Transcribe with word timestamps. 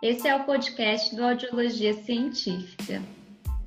Esse 0.00 0.28
é 0.28 0.36
o 0.36 0.44
podcast 0.44 1.14
do 1.16 1.24
Audiologia 1.24 1.92
Científica. 1.92 3.02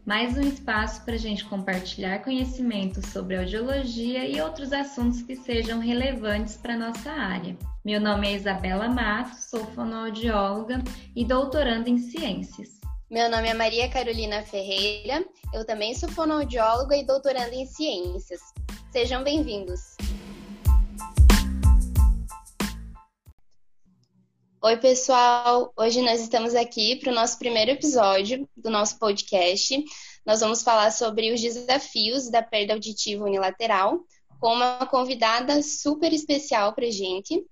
Mais 0.06 0.38
um 0.38 0.42
espaço 0.42 1.04
para 1.04 1.16
a 1.16 1.18
gente 1.18 1.44
compartilhar 1.44 2.24
conhecimentos 2.24 3.06
sobre 3.08 3.36
audiologia 3.36 4.26
e 4.26 4.40
outros 4.40 4.72
assuntos 4.72 5.22
que 5.22 5.36
sejam 5.36 5.80
relevantes 5.80 6.56
para 6.56 6.76
a 6.76 6.78
nossa 6.78 7.12
área. 7.12 7.58
Meu 7.84 8.00
nome 8.00 8.30
é 8.30 8.36
Isabela 8.36 8.88
Matos, 8.88 9.50
sou 9.50 9.66
fonoaudióloga 9.76 10.82
e 11.14 11.26
doutoranda 11.26 11.90
em 11.90 11.98
ciências. 11.98 12.80
Meu 13.10 13.30
nome 13.30 13.50
é 13.50 13.54
Maria 13.54 13.90
Carolina 13.90 14.42
Ferreira, 14.42 15.26
eu 15.54 15.66
também 15.66 15.94
sou 15.94 16.08
fonoaudióloga 16.08 16.96
e 16.96 17.06
doutoranda 17.06 17.54
em 17.54 17.66
ciências. 17.66 18.40
Sejam 18.90 19.22
bem-vindos! 19.22 19.98
Oi, 24.64 24.78
pessoal! 24.78 25.74
Hoje 25.76 26.04
nós 26.04 26.22
estamos 26.22 26.54
aqui 26.54 26.96
para 26.98 27.12
o 27.12 27.16
nosso 27.16 27.40
primeiro 27.40 27.72
episódio 27.72 28.48
do 28.56 28.70
nosso 28.70 29.00
podcast. 29.00 29.84
Nós 30.24 30.40
vamos 30.40 30.62
falar 30.62 30.92
sobre 30.92 31.34
os 31.34 31.42
desafios 31.42 32.30
da 32.30 32.44
perda 32.44 32.74
auditiva 32.74 33.26
unilateral 33.26 34.02
com 34.40 34.54
uma 34.54 34.86
convidada 34.86 35.64
super 35.64 36.14
especial 36.14 36.74
para 36.74 36.86
a 36.86 36.92
gente. 36.92 37.44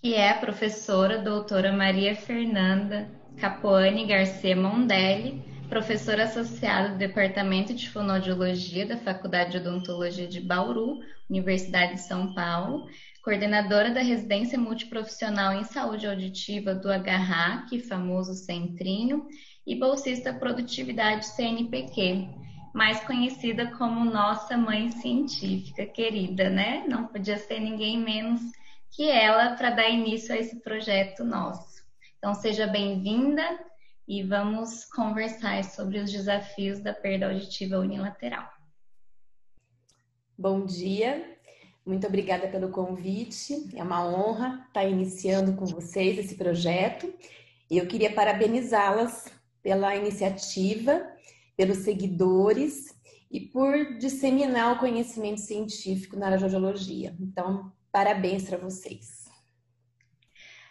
Que 0.00 0.14
é 0.14 0.30
a 0.30 0.38
professora 0.38 1.18
doutora 1.18 1.72
Maria 1.72 2.14
Fernanda 2.14 3.10
Capoane 3.36 4.06
Garcia 4.06 4.54
Mondelli, 4.54 5.42
professora 5.68 6.22
associada 6.22 6.90
do 6.90 6.98
Departamento 6.98 7.74
de 7.74 7.90
Fonoaudiologia 7.90 8.86
da 8.86 8.96
Faculdade 8.96 9.50
de 9.50 9.56
Odontologia 9.56 10.28
de 10.28 10.40
Bauru, 10.40 11.00
Universidade 11.28 11.94
de 11.94 12.02
São 12.02 12.32
Paulo, 12.32 12.86
coordenadora 13.24 13.90
da 13.90 14.02
residência 14.02 14.58
multiprofissional 14.58 15.54
em 15.54 15.64
saúde 15.64 16.06
auditiva 16.06 16.74
do 16.74 16.88
HRAC, 16.90 17.80
famoso 17.80 18.34
Centrinho, 18.34 19.26
e 19.66 19.74
bolsista 19.74 20.34
produtividade 20.34 21.24
CNPq, 21.28 22.28
mais 22.74 23.00
conhecida 23.00 23.70
como 23.78 24.04
nossa 24.04 24.58
mãe 24.58 24.90
científica 24.90 25.86
querida, 25.86 26.50
né? 26.50 26.84
Não 26.86 27.06
podia 27.06 27.38
ser 27.38 27.60
ninguém 27.60 27.98
menos 27.98 28.42
que 28.90 29.08
ela 29.10 29.54
para 29.56 29.70
dar 29.70 29.88
início 29.88 30.34
a 30.34 30.38
esse 30.38 30.60
projeto 30.60 31.24
nosso. 31.24 31.82
Então, 32.18 32.34
seja 32.34 32.66
bem-vinda 32.66 33.58
e 34.06 34.22
vamos 34.22 34.84
conversar 34.84 35.64
sobre 35.64 35.98
os 35.98 36.12
desafios 36.12 36.78
da 36.78 36.92
perda 36.92 37.30
auditiva 37.30 37.78
unilateral. 37.78 38.46
Bom 40.36 40.66
dia, 40.66 41.33
muito 41.86 42.06
obrigada 42.06 42.48
pelo 42.48 42.70
convite. 42.70 43.68
É 43.74 43.82
uma 43.82 44.06
honra 44.06 44.64
estar 44.68 44.84
iniciando 44.84 45.54
com 45.54 45.66
vocês 45.66 46.18
esse 46.18 46.34
projeto. 46.34 47.12
E 47.70 47.76
eu 47.76 47.86
queria 47.86 48.12
parabenizá-las 48.12 49.30
pela 49.62 49.94
iniciativa, 49.94 51.06
pelos 51.56 51.78
seguidores 51.78 52.94
e 53.30 53.40
por 53.40 53.98
disseminar 53.98 54.72
o 54.72 54.78
conhecimento 54.78 55.40
científico 55.40 56.16
na 56.16 56.30
audiologia. 56.30 57.14
Então, 57.20 57.72
parabéns 57.92 58.48
para 58.48 58.58
vocês. 58.58 59.24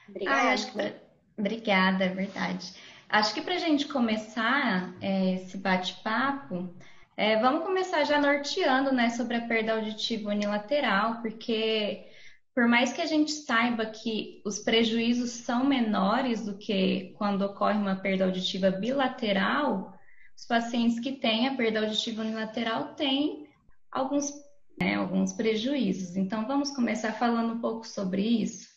Obrigada. 0.09 0.49
Ah, 0.49 0.53
acho 0.53 0.67
que 0.67 0.73
pra... 0.73 0.93
Obrigada, 1.37 2.05
é 2.05 2.09
verdade. 2.09 2.73
Acho 3.09 3.33
que 3.33 3.41
para 3.41 3.55
a 3.55 3.59
gente 3.59 3.87
começar 3.87 4.95
é, 5.01 5.35
esse 5.35 5.57
bate-papo, 5.57 6.73
é, 7.15 7.39
vamos 7.39 7.63
começar 7.63 8.03
já 8.03 8.19
norteando 8.19 8.91
né, 8.91 9.09
sobre 9.09 9.37
a 9.37 9.47
perda 9.47 9.73
auditiva 9.73 10.29
unilateral, 10.29 11.21
porque 11.21 12.07
por 12.55 12.67
mais 12.67 12.91
que 12.93 13.01
a 13.01 13.05
gente 13.05 13.31
saiba 13.31 13.85
que 13.85 14.41
os 14.45 14.59
prejuízos 14.59 15.31
são 15.31 15.65
menores 15.65 16.45
do 16.45 16.57
que 16.57 17.13
quando 17.17 17.43
ocorre 17.43 17.77
uma 17.77 17.95
perda 17.95 18.25
auditiva 18.25 18.71
bilateral, 18.71 19.93
os 20.35 20.45
pacientes 20.45 20.99
que 20.99 21.13
têm 21.13 21.47
a 21.47 21.55
perda 21.55 21.81
auditiva 21.81 22.21
unilateral 22.21 22.95
têm 22.95 23.47
alguns, 23.91 24.31
né, 24.79 24.95
alguns 24.95 25.33
prejuízos. 25.33 26.15
Então, 26.15 26.47
vamos 26.47 26.71
começar 26.71 27.13
falando 27.13 27.53
um 27.53 27.61
pouco 27.61 27.87
sobre 27.87 28.21
isso? 28.21 28.73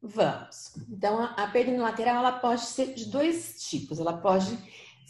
Vamos. 0.00 0.74
Então, 0.88 1.22
a 1.22 1.46
perda 1.48 1.70
unilateral 1.70 2.16
ela 2.16 2.32
pode 2.32 2.62
ser 2.62 2.94
de 2.94 3.06
dois 3.06 3.62
tipos. 3.68 3.98
Ela 3.98 4.18
pode 4.18 4.58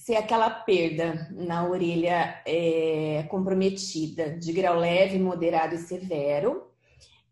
ser 0.05 0.17
aquela 0.17 0.51
perda 0.51 1.31
na 1.31 1.67
orelha 1.67 2.39
é, 2.45 3.25
comprometida 3.31 4.37
de 4.37 4.53
grau 4.53 4.79
leve, 4.79 5.19
moderado 5.19 5.77
e 5.77 5.79
severo, 5.79 6.67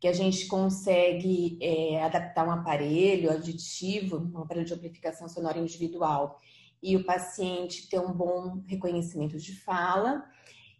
que 0.00 0.08
a 0.08 0.12
gente 0.14 0.46
consegue 0.46 1.58
é, 1.60 2.02
adaptar 2.02 2.48
um 2.48 2.50
aparelho 2.50 3.30
auditivo, 3.30 4.26
um 4.34 4.38
aparelho 4.38 4.66
de 4.66 4.72
amplificação 4.72 5.28
sonora 5.28 5.58
individual, 5.58 6.40
e 6.82 6.96
o 6.96 7.04
paciente 7.04 7.90
ter 7.90 8.00
um 8.00 8.10
bom 8.10 8.62
reconhecimento 8.66 9.36
de 9.36 9.54
fala. 9.54 10.24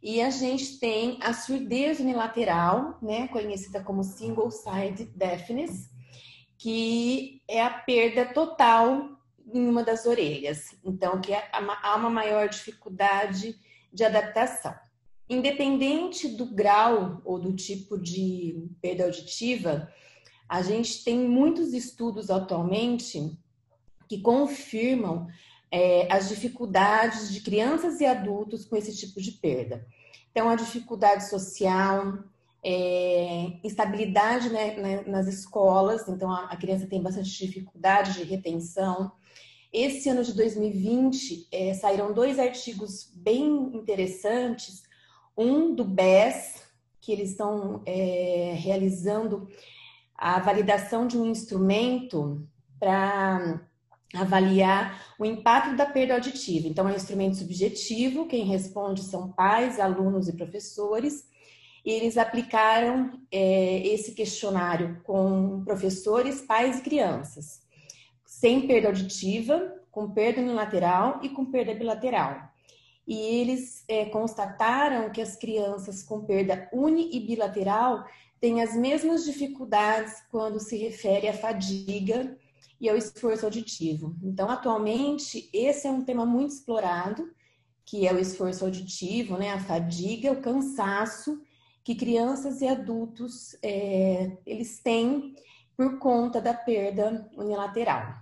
E 0.02 0.22
a 0.22 0.30
gente 0.30 0.78
tem 0.78 1.18
a 1.20 1.34
surdez 1.34 2.00
unilateral, 2.00 2.96
né, 3.02 3.28
conhecida 3.28 3.82
como 3.82 4.02
single 4.02 4.50
side 4.50 5.04
deafness, 5.14 5.90
que 6.56 7.42
é 7.46 7.62
a 7.62 7.68
perda 7.68 8.24
total 8.24 9.10
em 9.52 9.68
uma 9.68 9.82
das 9.82 10.06
orelhas. 10.06 10.74
Então, 10.84 11.20
que 11.20 11.32
há 11.34 11.96
uma 11.96 12.10
maior 12.10 12.48
dificuldade 12.48 13.56
de 13.92 14.04
adaptação. 14.04 14.74
Independente 15.28 16.28
do 16.28 16.46
grau 16.46 17.20
ou 17.24 17.38
do 17.38 17.52
tipo 17.54 17.98
de 17.98 18.68
perda 18.80 19.04
auditiva, 19.04 19.90
a 20.48 20.62
gente 20.62 21.04
tem 21.04 21.18
muitos 21.18 21.72
estudos 21.72 22.30
atualmente 22.30 23.38
que 24.08 24.20
confirmam 24.20 25.26
é, 25.70 26.06
as 26.12 26.28
dificuldades 26.28 27.32
de 27.32 27.40
crianças 27.40 28.00
e 28.00 28.04
adultos 28.04 28.64
com 28.64 28.76
esse 28.76 28.94
tipo 28.94 29.20
de 29.20 29.32
perda. 29.32 29.86
Então, 30.30 30.48
a 30.48 30.54
dificuldade 30.54 31.28
social, 31.28 32.18
é, 32.62 33.58
instabilidade 33.64 34.48
né, 34.50 34.76
né, 34.76 35.04
nas 35.06 35.26
escolas, 35.26 36.06
então 36.08 36.30
a, 36.30 36.56
criança 36.56 36.86
tem 36.86 37.02
bastante 37.02 37.30
dificuldade 37.30 38.12
de 38.12 38.22
retenção, 38.22 39.12
esse 39.72 40.08
ano 40.10 40.22
de 40.22 40.34
2020 40.34 41.48
é, 41.50 41.72
saíram 41.72 42.12
dois 42.12 42.38
artigos 42.38 43.10
bem 43.16 43.70
interessantes. 43.74 44.82
Um 45.36 45.74
do 45.74 45.82
BES, 45.82 46.62
que 47.00 47.10
eles 47.10 47.30
estão 47.30 47.82
é, 47.86 48.54
realizando 48.58 49.48
a 50.14 50.38
validação 50.40 51.06
de 51.06 51.16
um 51.16 51.24
instrumento 51.24 52.46
para 52.78 53.66
avaliar 54.14 55.14
o 55.18 55.24
impacto 55.24 55.74
da 55.74 55.86
perda 55.86 56.14
auditiva. 56.14 56.68
Então, 56.68 56.86
é 56.86 56.92
um 56.92 56.96
instrumento 56.96 57.36
subjetivo, 57.36 58.26
quem 58.26 58.44
responde 58.44 59.02
são 59.02 59.32
pais, 59.32 59.80
alunos 59.80 60.28
e 60.28 60.36
professores. 60.36 61.26
E 61.82 61.90
eles 61.90 62.18
aplicaram 62.18 63.18
é, 63.30 63.86
esse 63.86 64.12
questionário 64.12 65.00
com 65.02 65.64
professores, 65.64 66.42
pais 66.42 66.78
e 66.78 66.82
crianças 66.82 67.62
sem 68.42 68.66
perda 68.66 68.88
auditiva, 68.88 69.72
com 69.88 70.10
perda 70.10 70.40
unilateral 70.40 71.20
e 71.22 71.28
com 71.28 71.46
perda 71.46 71.72
bilateral. 71.72 72.42
E 73.06 73.16
eles 73.16 73.84
é, 73.86 74.06
constataram 74.06 75.10
que 75.10 75.22
as 75.22 75.36
crianças 75.36 76.02
com 76.02 76.24
perda 76.24 76.68
uni 76.72 77.08
e 77.16 77.20
bilateral 77.20 78.04
têm 78.40 78.60
as 78.60 78.74
mesmas 78.74 79.24
dificuldades 79.24 80.14
quando 80.28 80.58
se 80.58 80.76
refere 80.76 81.28
à 81.28 81.32
fadiga 81.32 82.36
e 82.80 82.90
ao 82.90 82.96
esforço 82.96 83.44
auditivo. 83.44 84.16
Então, 84.20 84.50
atualmente, 84.50 85.48
esse 85.52 85.86
é 85.86 85.90
um 85.92 86.04
tema 86.04 86.26
muito 86.26 86.50
explorado, 86.50 87.30
que 87.84 88.08
é 88.08 88.12
o 88.12 88.18
esforço 88.18 88.64
auditivo, 88.64 89.36
né, 89.36 89.52
a 89.52 89.60
fadiga, 89.60 90.32
o 90.32 90.42
cansaço 90.42 91.40
que 91.84 91.94
crianças 91.94 92.60
e 92.60 92.66
adultos 92.66 93.56
é, 93.62 94.36
eles 94.44 94.80
têm 94.80 95.36
por 95.76 96.00
conta 96.00 96.40
da 96.40 96.52
perda 96.52 97.30
unilateral 97.36 98.21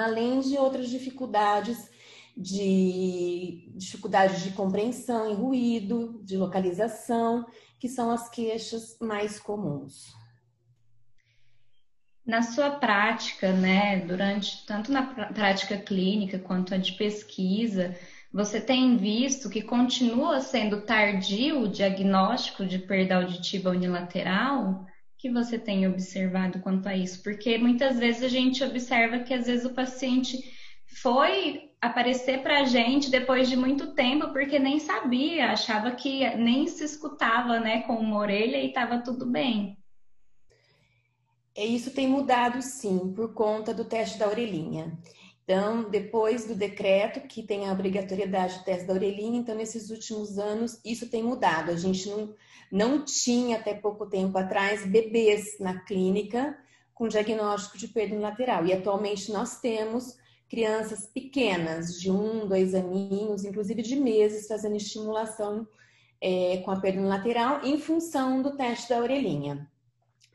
além 0.00 0.40
de 0.40 0.56
outras 0.56 0.88
dificuldades 0.88 1.90
de 2.36 3.70
dificuldade 3.74 4.42
de 4.42 4.52
compreensão 4.52 5.30
e 5.30 5.34
ruído, 5.34 6.20
de 6.24 6.36
localização, 6.36 7.46
que 7.78 7.88
são 7.88 8.10
as 8.10 8.28
queixas 8.28 8.96
mais 9.00 9.38
comuns. 9.38 10.06
Na 12.24 12.42
sua 12.42 12.70
prática, 12.70 13.52
né, 13.52 14.00
durante 14.06 14.64
tanto 14.64 14.92
na 14.92 15.02
prática 15.02 15.76
clínica 15.76 16.38
quanto 16.38 16.74
a 16.74 16.78
de 16.78 16.92
pesquisa, 16.92 17.96
você 18.32 18.60
tem 18.60 18.96
visto 18.96 19.50
que 19.50 19.62
continua 19.62 20.40
sendo 20.40 20.82
tardio 20.82 21.62
o 21.62 21.68
diagnóstico 21.68 22.64
de 22.64 22.78
perda 22.78 23.16
auditiva 23.16 23.70
unilateral? 23.70 24.86
Que 25.20 25.30
você 25.30 25.58
tem 25.58 25.86
observado 25.86 26.60
quanto 26.60 26.88
a 26.88 26.96
isso? 26.96 27.22
Porque 27.22 27.58
muitas 27.58 27.98
vezes 27.98 28.22
a 28.22 28.28
gente 28.28 28.64
observa 28.64 29.18
que 29.18 29.34
às 29.34 29.46
vezes 29.46 29.66
o 29.66 29.74
paciente 29.74 30.38
foi 30.86 31.70
aparecer 31.78 32.42
para 32.42 32.60
a 32.60 32.64
gente 32.64 33.10
depois 33.10 33.48
de 33.48 33.54
muito 33.54 33.94
tempo 33.94 34.32
porque 34.32 34.58
nem 34.58 34.80
sabia, 34.80 35.50
achava 35.50 35.90
que 35.90 36.26
nem 36.36 36.66
se 36.66 36.84
escutava, 36.84 37.60
né, 37.60 37.82
com 37.82 37.94
uma 37.94 38.18
orelha 38.18 38.56
e 38.56 38.68
estava 38.68 38.98
tudo 38.98 39.26
bem. 39.26 39.76
É, 41.54 41.66
isso 41.66 41.90
tem 41.90 42.08
mudado 42.08 42.62
sim, 42.62 43.12
por 43.14 43.34
conta 43.34 43.74
do 43.74 43.84
teste 43.84 44.18
da 44.18 44.28
orelhinha. 44.28 44.98
Então, 45.44 45.90
depois 45.90 46.46
do 46.46 46.54
decreto 46.54 47.20
que 47.26 47.42
tem 47.42 47.68
a 47.68 47.72
obrigatoriedade 47.72 48.58
do 48.58 48.64
teste 48.64 48.86
da 48.86 48.94
orelhinha, 48.94 49.40
então 49.40 49.54
nesses 49.54 49.90
últimos 49.90 50.38
anos 50.38 50.80
isso 50.84 51.10
tem 51.10 51.22
mudado. 51.22 51.70
A 51.70 51.76
gente 51.76 52.08
não, 52.08 52.34
não 52.70 53.04
tinha 53.04 53.56
até 53.56 53.74
pouco 53.74 54.06
tempo 54.06 54.36
atrás 54.38 54.86
bebês 54.86 55.58
na 55.58 55.80
clínica 55.80 56.56
com 56.94 57.08
diagnóstico 57.08 57.78
de 57.78 57.88
perda 57.88 58.14
unilateral. 58.14 58.66
E 58.66 58.72
atualmente 58.72 59.32
nós 59.32 59.60
temos 59.60 60.16
crianças 60.48 61.06
pequenas, 61.06 61.98
de 61.98 62.10
um, 62.10 62.46
dois 62.46 62.74
aninhos, 62.74 63.44
inclusive 63.44 63.82
de 63.82 63.96
meses, 63.96 64.46
fazendo 64.46 64.76
estimulação 64.76 65.66
é, 66.20 66.58
com 66.58 66.70
a 66.70 66.80
perda 66.80 66.98
unilateral 66.98 67.64
em 67.64 67.78
função 67.78 68.42
do 68.42 68.56
teste 68.56 68.88
da 68.88 68.98
orelhinha. 68.98 69.70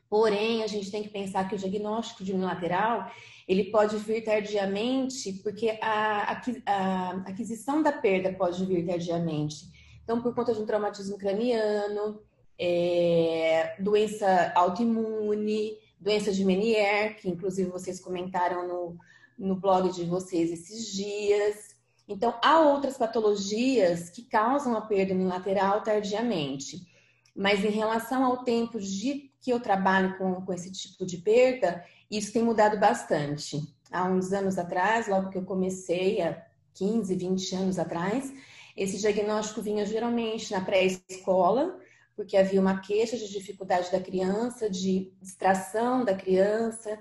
Porém, 0.08 0.62
a 0.62 0.66
gente 0.66 0.90
tem 0.90 1.02
que 1.02 1.08
pensar 1.08 1.48
que 1.48 1.54
o 1.54 1.58
diagnóstico 1.58 2.24
de 2.24 2.32
unilateral 2.32 3.10
ele 3.46 3.70
pode 3.70 3.96
vir 3.98 4.24
tardiamente, 4.24 5.34
porque 5.34 5.78
a, 5.80 6.40
a 6.66 7.10
aquisição 7.26 7.82
da 7.82 7.92
perda 7.92 8.32
pode 8.32 8.64
vir 8.64 8.84
tardiamente. 8.86 9.66
Então, 10.02 10.20
por 10.20 10.34
conta 10.34 10.54
de 10.54 10.60
um 10.60 10.66
traumatismo 10.66 11.18
craniano, 11.18 12.20
é, 12.58 13.76
doença 13.78 14.52
autoimune, 14.54 15.76
doença 16.00 16.32
de 16.32 16.44
Menier, 16.44 17.16
que 17.16 17.28
inclusive 17.28 17.70
vocês 17.70 18.00
comentaram 18.00 18.66
no, 18.66 18.96
no 19.38 19.56
blog 19.56 19.90
de 19.92 20.04
vocês 20.04 20.50
esses 20.50 20.92
dias. 20.92 21.76
Então, 22.08 22.38
há 22.42 22.60
outras 22.60 22.96
patologias 22.96 24.08
que 24.10 24.22
causam 24.22 24.76
a 24.76 24.80
perda 24.80 25.12
unilateral 25.12 25.82
tardiamente. 25.82 26.86
Mas 27.34 27.64
em 27.64 27.70
relação 27.70 28.24
ao 28.24 28.44
tempo 28.44 28.80
de 28.80 29.30
que 29.40 29.52
eu 29.52 29.60
trabalho 29.60 30.16
com, 30.16 30.40
com 30.40 30.52
esse 30.52 30.72
tipo 30.72 31.04
de 31.04 31.18
perda, 31.18 31.84
isso 32.10 32.32
tem 32.32 32.42
mudado 32.42 32.78
bastante. 32.78 33.60
Há 33.90 34.04
uns 34.04 34.32
anos 34.32 34.58
atrás, 34.58 35.06
logo 35.06 35.28
que 35.30 35.38
eu 35.38 35.44
comecei, 35.44 36.22
há 36.22 36.42
15, 36.74 37.14
20 37.14 37.54
anos 37.56 37.78
atrás, 37.78 38.32
esse 38.76 38.98
diagnóstico 38.98 39.62
vinha 39.62 39.84
geralmente 39.84 40.52
na 40.52 40.60
pré-escola, 40.60 41.78
porque 42.16 42.36
havia 42.36 42.60
uma 42.60 42.80
queixa 42.80 43.16
de 43.16 43.30
dificuldade 43.30 43.92
da 43.92 44.00
criança, 44.00 44.70
de 44.70 45.12
distração 45.20 46.04
da 46.04 46.14
criança, 46.14 46.98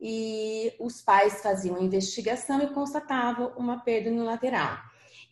e 0.00 0.72
os 0.78 1.00
pais 1.00 1.40
faziam 1.42 1.76
a 1.76 1.82
investigação 1.82 2.62
e 2.62 2.68
constatavam 2.68 3.52
uma 3.56 3.80
perda 3.80 4.10
unilateral. 4.10 4.78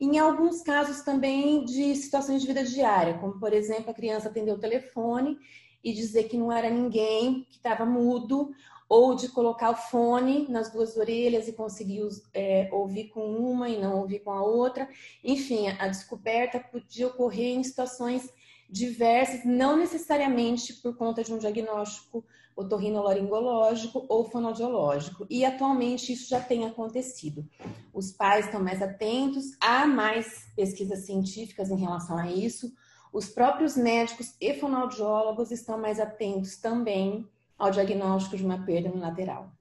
Em 0.01 0.19
alguns 0.19 0.63
casos 0.63 1.03
também 1.03 1.65
de 1.65 1.95
situações 1.95 2.41
de 2.41 2.49
vida 2.49 2.65
diária, 2.65 3.19
como 3.19 3.39
por 3.39 3.53
exemplo 3.53 3.91
a 3.91 3.95
criança 3.95 4.29
atender 4.29 4.53
o 4.53 4.59
telefone 4.59 5.39
e 5.85 5.93
dizer 5.93 6.25
que 6.25 6.37
não 6.37 6.51
era 6.51 6.69
ninguém, 6.69 7.47
que 7.49 7.57
estava 7.57 7.87
mudo, 7.87 8.51
ou 8.89 9.15
de 9.15 9.29
colocar 9.29 9.71
o 9.71 9.77
fone 9.77 10.47
nas 10.49 10.71
duas 10.71 10.97
orelhas 10.97 11.49
e 11.49 11.53
conseguir 11.53 12.03
é, 12.33 12.69
ouvir 12.73 13.09
com 13.09 13.25
uma 13.37 13.69
e 13.69 13.79
não 13.79 14.01
ouvir 14.01 14.21
com 14.21 14.31
a 14.31 14.43
outra. 14.43 14.89
Enfim, 15.25 15.69
a 15.69 15.89
descoberta 15.89 16.61
podia 16.61 17.09
ocorrer 17.09 17.57
em 17.57 17.65
situações 17.65 18.29
diversas, 18.69 19.45
não 19.45 19.77
necessariamente 19.77 20.75
por 20.75 20.97
conta 20.97 21.23
de 21.23 21.33
um 21.33 21.39
diagnóstico 21.39 22.25
otorrinolaringológico 22.57 24.07
ou 24.09 24.25
fonoaudiológico. 24.25 25.27
E 25.29 25.45
atualmente 25.45 26.13
isso 26.13 26.29
já 26.29 26.41
tem 26.41 26.65
acontecido. 26.65 27.47
Os 27.93 28.11
pais 28.11 28.47
estão 28.47 28.63
mais 28.63 28.81
atentos, 28.81 29.45
há 29.61 29.87
mais 29.87 30.51
pesquisas 30.57 31.05
científicas 31.05 31.71
em 31.71 31.77
relação 31.77 32.17
a 32.17 32.31
isso. 32.31 32.73
Os 33.13 33.29
próprios 33.29 33.77
médicos 33.77 34.35
e 34.41 34.55
fonoaudiólogos 34.55 35.51
estão 35.51 35.79
mais 35.79 36.01
atentos 36.01 36.57
também 36.57 37.29
ao 37.59 37.71
diagnóstico 37.71 38.37
de 38.37 38.45
uma 38.45 38.65
perda 38.65 38.91
unilateral. 38.91 39.56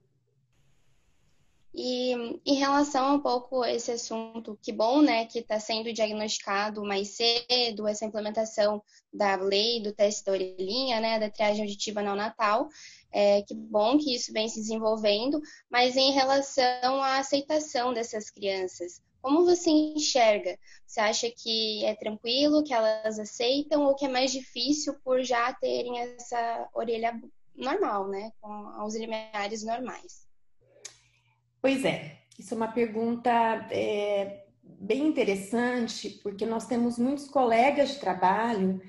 E 1.78 2.40
em 2.46 2.54
relação 2.54 3.16
um 3.16 3.20
pouco 3.20 3.62
a 3.62 3.70
esse 3.70 3.92
assunto, 3.92 4.58
que 4.62 4.72
bom, 4.72 5.02
né, 5.02 5.26
que 5.26 5.40
está 5.40 5.60
sendo 5.60 5.92
diagnosticado 5.92 6.82
mais 6.82 7.08
cedo, 7.10 7.86
essa 7.86 8.06
implementação 8.06 8.82
da 9.12 9.36
lei 9.36 9.82
do 9.82 9.92
teste 9.92 10.24
da 10.24 10.32
orelhinha, 10.32 11.00
né, 11.00 11.18
da 11.20 11.28
triagem 11.28 11.60
auditiva 11.60 12.00
neonatal, 12.00 12.70
é, 13.12 13.42
que 13.42 13.54
bom 13.54 13.98
que 13.98 14.14
isso 14.14 14.32
vem 14.32 14.48
se 14.48 14.58
desenvolvendo, 14.58 15.38
mas 15.70 15.98
em 15.98 16.12
relação 16.12 17.02
à 17.02 17.18
aceitação 17.18 17.92
dessas 17.92 18.30
crianças, 18.30 19.02
como 19.20 19.44
você 19.44 19.68
enxerga? 19.68 20.58
Você 20.86 21.00
acha 21.00 21.30
que 21.30 21.84
é 21.84 21.94
tranquilo, 21.94 22.64
que 22.64 22.72
elas 22.72 23.18
aceitam, 23.18 23.84
ou 23.84 23.94
que 23.94 24.06
é 24.06 24.08
mais 24.08 24.32
difícil 24.32 24.94
por 25.04 25.22
já 25.22 25.52
terem 25.52 25.98
essa 25.98 26.70
orelha 26.72 27.20
normal, 27.54 28.08
né, 28.08 28.32
com 28.40 28.82
os 28.82 28.96
limiares 28.96 29.62
normais? 29.62 30.25
Pois 31.60 31.84
é, 31.84 32.18
isso 32.38 32.54
é 32.54 32.56
uma 32.56 32.68
pergunta 32.68 33.30
é, 33.70 34.44
bem 34.62 35.06
interessante, 35.06 36.10
porque 36.22 36.44
nós 36.44 36.66
temos 36.66 36.98
muitos 36.98 37.28
colegas 37.28 37.90
de 37.90 38.00
trabalho 38.00 38.80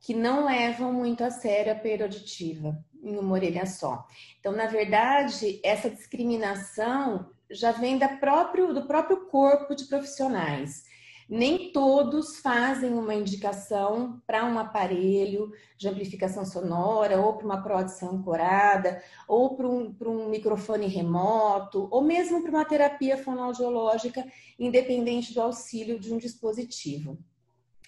que 0.00 0.14
não 0.14 0.44
levam 0.46 0.92
muito 0.92 1.24
a 1.24 1.30
sério 1.30 1.72
a 1.72 1.74
perda 1.74 2.04
auditiva 2.04 2.78
em 3.02 3.16
uma 3.16 3.34
orelha 3.34 3.66
só. 3.66 4.06
Então, 4.38 4.52
na 4.52 4.66
verdade, 4.66 5.60
essa 5.62 5.90
discriminação 5.90 7.30
já 7.50 7.72
vem 7.72 7.98
da 7.98 8.08
próprio, 8.08 8.72
do 8.72 8.86
próprio 8.86 9.26
corpo 9.26 9.74
de 9.74 9.84
profissionais 9.84 10.84
nem 11.28 11.72
todos 11.72 12.38
fazem 12.40 12.92
uma 12.92 13.14
indicação 13.14 14.20
para 14.26 14.44
um 14.44 14.58
aparelho 14.58 15.52
de 15.76 15.88
amplificação 15.88 16.44
sonora, 16.44 17.20
ou 17.20 17.34
para 17.34 17.46
uma 17.46 17.62
prótese 17.62 18.04
ancorada, 18.04 19.02
ou 19.26 19.56
para 19.56 19.68
um, 19.68 19.92
para 19.92 20.08
um 20.08 20.28
microfone 20.28 20.86
remoto, 20.86 21.88
ou 21.90 22.02
mesmo 22.02 22.42
para 22.42 22.50
uma 22.50 22.64
terapia 22.64 23.16
fonoaudiológica, 23.16 24.24
independente 24.58 25.32
do 25.32 25.40
auxílio 25.40 25.98
de 25.98 26.12
um 26.12 26.18
dispositivo. 26.18 27.18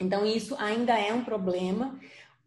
Então, 0.00 0.26
isso 0.26 0.54
ainda 0.58 0.98
é 0.98 1.12
um 1.12 1.24
problema, 1.24 1.98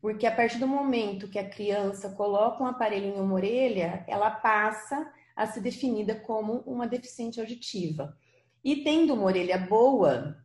porque 0.01 0.25
a 0.25 0.31
partir 0.31 0.59
do 0.59 0.67
momento 0.67 1.27
que 1.27 1.39
a 1.39 1.49
criança 1.49 2.09
coloca 2.11 2.63
um 2.63 2.67
aparelho 2.67 3.07
em 3.07 3.19
uma 3.19 3.33
orelha, 3.33 4.03
ela 4.07 4.29
passa 4.29 5.11
a 5.35 5.45
ser 5.45 5.61
definida 5.61 6.15
como 6.15 6.63
uma 6.65 6.87
deficiente 6.87 7.39
auditiva. 7.39 8.15
E 8.63 8.83
tendo 8.83 9.13
uma 9.13 9.23
orelha 9.23 9.57
boa, 9.57 10.37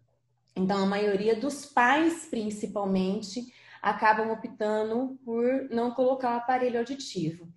então, 0.57 0.79
a 0.79 0.87
maioria 0.87 1.35
dos 1.35 1.67
pais, 1.67 2.27
principalmente, 2.27 3.53
acabam 3.83 4.31
optando 4.31 5.19
por 5.25 5.69
não 5.71 5.91
colocar 5.91 6.35
o 6.35 6.39
aparelho 6.39 6.79
auditivo. 6.79 7.49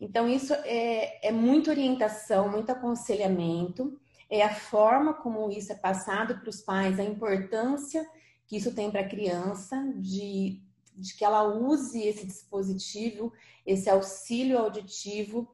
Então, 0.00 0.28
isso 0.28 0.54
é, 0.54 1.28
é 1.28 1.32
muita 1.32 1.70
orientação, 1.70 2.48
muito 2.48 2.70
aconselhamento, 2.70 3.98
é 4.30 4.42
a 4.42 4.54
forma 4.54 5.14
como 5.14 5.50
isso 5.50 5.72
é 5.72 5.76
passado 5.76 6.38
para 6.40 6.48
os 6.48 6.60
pais, 6.60 6.98
a 6.98 7.04
importância 7.04 8.06
que 8.46 8.56
isso 8.56 8.74
tem 8.74 8.90
para 8.90 9.00
a 9.00 9.08
criança, 9.08 9.76
de, 9.96 10.62
de 10.96 11.14
que 11.16 11.24
ela 11.24 11.42
use 11.42 12.02
esse 12.02 12.26
dispositivo, 12.26 13.32
esse 13.66 13.88
auxílio 13.88 14.58
auditivo 14.58 15.53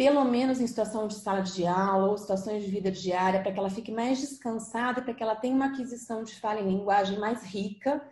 pelo 0.00 0.24
menos 0.24 0.58
em 0.62 0.66
situação 0.66 1.06
de 1.06 1.12
sala 1.12 1.42
de 1.42 1.66
aula 1.66 2.08
ou 2.08 2.16
situações 2.16 2.64
de 2.64 2.70
vida 2.70 2.90
diária, 2.90 3.42
para 3.42 3.52
que 3.52 3.58
ela 3.58 3.68
fique 3.68 3.92
mais 3.92 4.18
descansada, 4.18 5.02
para 5.02 5.12
que 5.12 5.22
ela 5.22 5.36
tenha 5.36 5.54
uma 5.54 5.66
aquisição 5.66 6.24
de 6.24 6.34
fala 6.36 6.58
em 6.58 6.70
linguagem 6.70 7.18
mais 7.18 7.44
rica 7.44 8.02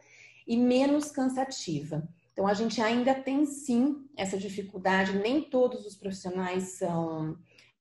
e 0.47 0.55
menos 0.55 1.11
cansativa. 1.11 2.07
Então, 2.31 2.47
a 2.47 2.53
gente 2.53 2.79
ainda 2.83 3.15
tem 3.15 3.47
sim 3.47 4.07
essa 4.19 4.37
dificuldade, 4.37 5.17
nem 5.17 5.41
todos 5.41 5.87
os 5.87 5.97
profissionais 5.97 6.73
são 6.73 7.39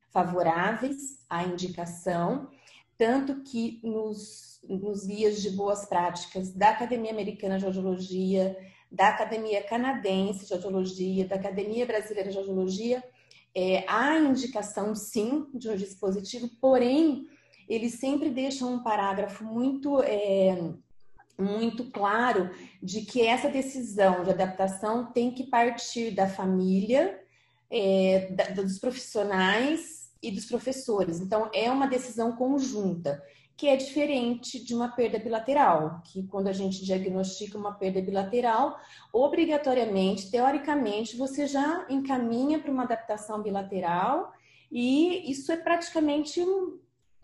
favoráveis 0.10 1.26
à 1.30 1.44
indicação, 1.44 2.50
tanto 2.98 3.42
que 3.42 3.82
nos, 3.84 4.62
nos 4.70 5.06
guias 5.06 5.42
de 5.42 5.50
boas 5.50 5.86
práticas 5.86 6.54
da 6.54 6.70
Academia 6.70 7.12
Americana 7.12 7.60
de 7.60 7.66
Audiologia, 7.66 8.58
da 8.90 9.10
Academia 9.10 9.62
Canadense 9.64 10.46
de 10.46 10.54
Audiologia, 10.54 11.28
da 11.28 11.36
Academia 11.36 11.86
Brasileira 11.86 12.32
de 12.32 12.38
Audiologia, 12.38 13.04
é, 13.60 13.84
há 13.88 14.20
indicação, 14.20 14.94
sim, 14.94 15.48
de 15.52 15.68
um 15.68 15.76
dispositivo, 15.76 16.48
porém, 16.62 17.26
eles 17.68 17.94
sempre 17.94 18.30
deixam 18.30 18.72
um 18.72 18.84
parágrafo 18.84 19.44
muito, 19.44 20.00
é, 20.04 20.74
muito 21.40 21.90
claro 21.90 22.52
de 22.84 23.02
que 23.02 23.26
essa 23.26 23.50
decisão 23.50 24.24
de 24.24 24.30
adaptação 24.30 25.12
tem 25.12 25.32
que 25.32 25.48
partir 25.48 26.12
da 26.12 26.30
família, 26.30 27.20
é, 27.68 28.32
da, 28.32 28.62
dos 28.62 28.78
profissionais 28.78 30.12
e 30.22 30.30
dos 30.30 30.46
professores. 30.46 31.20
Então, 31.20 31.50
é 31.52 31.72
uma 31.72 31.88
decisão 31.88 32.36
conjunta 32.36 33.20
que 33.58 33.68
é 33.68 33.76
diferente 33.76 34.64
de 34.64 34.76
uma 34.76 34.90
perda 34.90 35.18
bilateral, 35.18 36.04
que 36.06 36.22
quando 36.28 36.48
a 36.48 36.54
gente 36.54 36.86
diagnostica 36.86 37.58
uma 37.58 37.74
perda 37.74 38.00
bilateral, 38.00 38.80
obrigatoriamente, 39.12 40.30
teoricamente, 40.30 41.18
você 41.18 41.48
já 41.48 41.88
encaminha 41.90 42.60
para 42.60 42.72
uma 42.72 42.84
adaptação 42.84 43.42
bilateral 43.42 44.32
e 44.72 45.30
isso 45.30 45.52
é 45.52 45.58
praticamente 45.58 46.40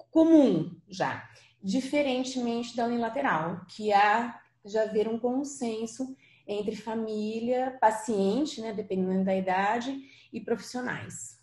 comum 0.10 0.76
já, 0.90 1.30
diferentemente 1.62 2.76
da 2.76 2.86
unilateral, 2.86 3.62
que 3.68 3.94
há 3.94 4.42
já 4.66 4.84
haver 4.84 5.08
um 5.08 5.20
consenso 5.20 6.18
entre 6.48 6.76
família, 6.76 7.78
paciente, 7.80 8.60
né, 8.60 8.74
dependendo 8.74 9.24
da 9.24 9.36
idade, 9.36 9.96
e 10.32 10.42
profissionais. 10.42 11.40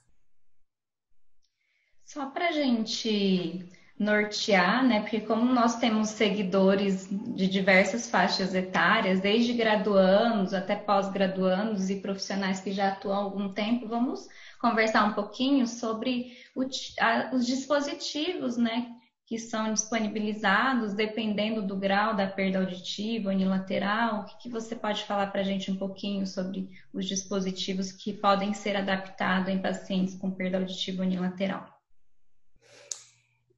Só 2.04 2.28
para 2.30 2.48
a 2.48 2.52
gente 2.52 3.70
nortear, 4.00 4.82
né? 4.82 5.00
Porque 5.00 5.20
como 5.20 5.52
nós 5.52 5.76
temos 5.76 6.08
seguidores 6.08 7.06
de 7.10 7.46
diversas 7.46 8.08
faixas 8.08 8.54
etárias, 8.54 9.20
desde 9.20 9.52
graduandos 9.52 10.54
até 10.54 10.74
pós-graduandos 10.74 11.90
e 11.90 12.00
profissionais 12.00 12.60
que 12.60 12.72
já 12.72 12.88
atuam 12.88 13.14
há 13.14 13.18
algum 13.18 13.52
tempo, 13.52 13.86
vamos 13.86 14.26
conversar 14.58 15.04
um 15.04 15.12
pouquinho 15.12 15.66
sobre 15.66 16.32
o, 16.56 16.62
a, 16.98 17.30
os 17.34 17.46
dispositivos, 17.46 18.56
né? 18.56 18.88
Que 19.26 19.38
são 19.38 19.70
disponibilizados 19.70 20.94
dependendo 20.94 21.60
do 21.60 21.76
grau 21.76 22.16
da 22.16 22.26
perda 22.26 22.60
auditiva 22.60 23.28
unilateral. 23.28 24.22
O 24.22 24.24
que, 24.24 24.44
que 24.44 24.48
você 24.48 24.74
pode 24.74 25.04
falar 25.04 25.26
para 25.26 25.42
a 25.42 25.44
gente 25.44 25.70
um 25.70 25.76
pouquinho 25.76 26.26
sobre 26.26 26.70
os 26.90 27.06
dispositivos 27.06 27.92
que 27.92 28.14
podem 28.14 28.54
ser 28.54 28.76
adaptados 28.76 29.52
em 29.52 29.60
pacientes 29.60 30.14
com 30.14 30.30
perda 30.30 30.56
auditiva 30.56 31.02
unilateral? 31.02 31.79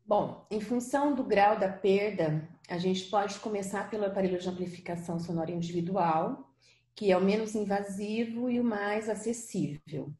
Bom, 0.04 0.46
em 0.50 0.60
função 0.60 1.14
do 1.14 1.22
grau 1.22 1.58
da 1.58 1.68
perda, 1.68 2.48
a 2.68 2.76
gente 2.76 3.04
pode 3.04 3.38
começar 3.38 3.88
pelo 3.88 4.04
aparelho 4.04 4.38
de 4.38 4.48
amplificação 4.48 5.18
sonora 5.18 5.50
individual, 5.50 6.50
que 6.94 7.10
é 7.10 7.16
o 7.16 7.24
menos 7.24 7.54
invasivo 7.54 8.50
e 8.50 8.60
o 8.60 8.64
mais 8.64 9.08
acessível. 9.08 10.12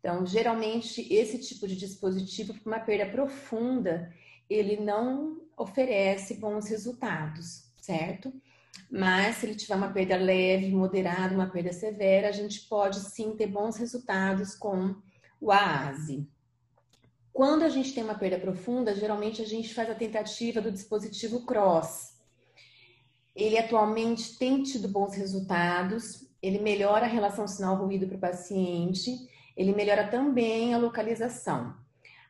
Então, 0.00 0.26
geralmente, 0.26 1.12
esse 1.12 1.38
tipo 1.38 1.66
de 1.66 1.76
dispositivo, 1.76 2.54
para 2.54 2.70
uma 2.70 2.80
perda 2.80 3.10
profunda, 3.10 4.12
ele 4.48 4.76
não 4.76 5.40
oferece 5.56 6.34
bons 6.34 6.68
resultados, 6.68 7.64
certo? 7.80 8.32
Mas 8.90 9.36
se 9.36 9.46
ele 9.46 9.54
tiver 9.54 9.74
uma 9.74 9.92
perda 9.92 10.16
leve, 10.16 10.70
moderada, 10.70 11.34
uma 11.34 11.50
perda 11.50 11.72
severa, 11.72 12.28
a 12.28 12.32
gente 12.32 12.62
pode 12.68 13.00
sim 13.00 13.36
ter 13.36 13.46
bons 13.46 13.76
resultados 13.76 14.54
com 14.54 14.94
o 15.40 15.52
AASE. 15.52 16.26
Quando 17.32 17.62
a 17.62 17.68
gente 17.68 17.94
tem 17.94 18.02
uma 18.02 18.14
perda 18.14 18.38
profunda, 18.38 18.94
geralmente 18.94 19.40
a 19.40 19.44
gente 19.44 19.72
faz 19.72 19.88
a 19.90 19.94
tentativa 19.94 20.60
do 20.60 20.72
dispositivo 20.72 21.44
CROSS. 21.44 22.18
Ele 23.34 23.56
atualmente 23.56 24.36
tem 24.36 24.62
tido 24.62 24.88
bons 24.88 25.14
resultados, 25.14 26.28
ele 26.42 26.58
melhora 26.58 27.06
a 27.06 27.08
relação 27.08 27.46
sinal-ruído 27.46 28.06
para 28.06 28.16
o 28.16 28.20
paciente, 28.20 29.16
ele 29.56 29.72
melhora 29.72 30.08
também 30.08 30.74
a 30.74 30.78
localização. 30.78 31.74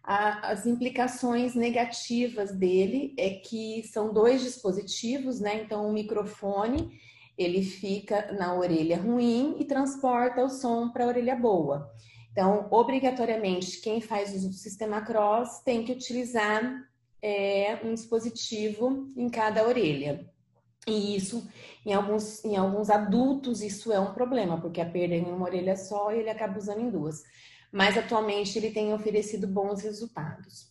as 0.02 0.64
implicações 0.64 1.54
negativas 1.54 2.50
dele 2.50 3.14
é 3.18 3.30
que 3.30 3.82
são 3.92 4.12
dois 4.12 4.40
dispositivos, 4.42 5.38
né? 5.38 5.62
Então, 5.62 5.86
o 5.86 5.92
microfone 5.92 6.98
ele 7.38 7.62
fica 7.62 8.32
na 8.32 8.54
orelha 8.54 8.98
ruim 9.00 9.56
e 9.60 9.64
transporta 9.64 10.42
o 10.42 10.48
som 10.48 10.90
para 10.90 11.04
a 11.04 11.06
orelha 11.06 11.36
boa. 11.36 11.88
Então, 12.32 12.68
obrigatoriamente, 12.70 13.80
quem 13.80 14.00
faz 14.00 14.34
uso 14.34 14.48
do 14.48 14.54
sistema 14.54 15.00
Cross 15.00 15.60
tem 15.64 15.84
que 15.84 15.92
utilizar 15.92 16.88
é, 17.22 17.78
um 17.82 17.94
dispositivo 17.94 19.12
em 19.16 19.28
cada 19.28 19.66
orelha. 19.66 20.28
E 20.86 21.16
isso, 21.16 21.46
em 21.84 21.92
alguns, 21.92 22.44
em 22.44 22.56
alguns 22.56 22.90
adultos, 22.90 23.60
isso 23.60 23.92
é 23.92 24.00
um 24.00 24.14
problema, 24.14 24.60
porque 24.60 24.80
a 24.80 24.88
perda 24.88 25.14
é 25.14 25.18
em 25.18 25.24
uma 25.24 25.44
orelha 25.44 25.76
só 25.76 26.12
e 26.12 26.20
ele 26.20 26.30
acaba 26.30 26.58
usando 26.58 26.80
em 26.80 26.90
duas. 26.90 27.22
Mas 27.70 27.98
atualmente 27.98 28.58
ele 28.58 28.70
tem 28.70 28.94
oferecido 28.94 29.46
bons 29.46 29.82
resultados. 29.82 30.68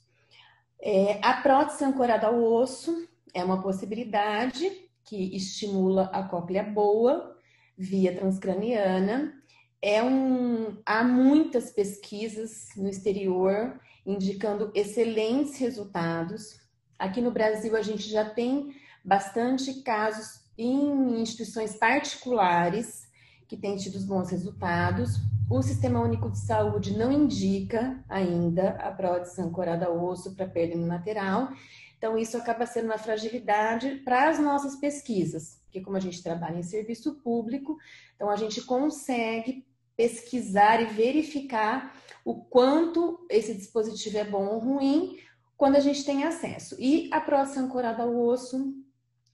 É, 0.82 1.20
a 1.22 1.42
prótese 1.42 1.84
ancorada 1.84 2.28
ao 2.28 2.42
osso 2.42 3.08
é 3.34 3.44
uma 3.44 3.62
possibilidade 3.62 4.72
que 5.04 5.36
estimula 5.36 6.10
a 6.14 6.24
cóclea 6.24 6.64
boa 6.64 7.36
via 7.78 8.16
transcraniana 8.16 9.34
é 9.82 10.02
um, 10.04 10.78
há 10.86 11.04
muitas 11.04 11.72
pesquisas 11.72 12.70
no 12.76 12.90
exterior 12.90 13.80
indicando 14.06 14.72
excelentes 14.74 15.58
resultados. 15.58 16.60
Aqui 16.98 17.22
no 17.22 17.32
Brasil, 17.32 17.76
a 17.76 17.82
gente 17.82 18.10
já 18.10 18.26
tem 18.26 18.74
bastante 19.04 19.82
casos 19.82 20.42
em 20.58 21.22
instituições 21.22 21.76
particulares 21.76 23.08
que 23.48 23.56
têm 23.56 23.78
tido 23.78 24.00
bons 24.06 24.30
resultados. 24.30 25.18
O 25.50 25.62
Sistema 25.62 26.02
Único 26.02 26.30
de 26.30 26.40
Saúde 26.40 26.98
não 26.98 27.12
indica 27.12 28.04
ainda 28.10 28.72
a 28.72 28.92
prótese 28.92 29.42
ancorada 29.42 29.86
ao 29.86 30.04
osso 30.04 30.36
para 30.36 30.48
perda 30.48 30.76
unilateral. 30.76 31.50
Então, 31.98 32.18
isso 32.18 32.38
acaba 32.38 32.66
sendo 32.66 32.86
uma 32.86 32.98
fragilidade 32.98 34.02
para 34.06 34.30
as 34.30 34.40
nossas 34.40 34.76
pesquisas, 34.76 35.60
porque 35.64 35.82
como 35.82 35.98
a 35.98 36.00
gente 36.00 36.22
trabalha 36.22 36.60
em 36.60 36.64
serviço 36.64 37.16
público, 37.16 37.78
então 38.16 38.30
a 38.30 38.36
gente 38.36 38.62
consegue 38.62 39.66
pesquisar 39.96 40.80
e 40.80 40.86
verificar 40.86 41.96
o 42.24 42.36
quanto 42.36 43.26
esse 43.30 43.54
dispositivo 43.54 44.18
é 44.18 44.24
bom 44.24 44.46
ou 44.46 44.60
ruim 44.60 45.18
quando 45.58 45.76
a 45.76 45.80
gente 45.80 46.06
tem 46.06 46.24
acesso. 46.24 46.76
E 46.80 47.10
a 47.12 47.20
prótese 47.20 47.58
ancorada 47.58 48.04
ao 48.04 48.16
osso 48.16 48.76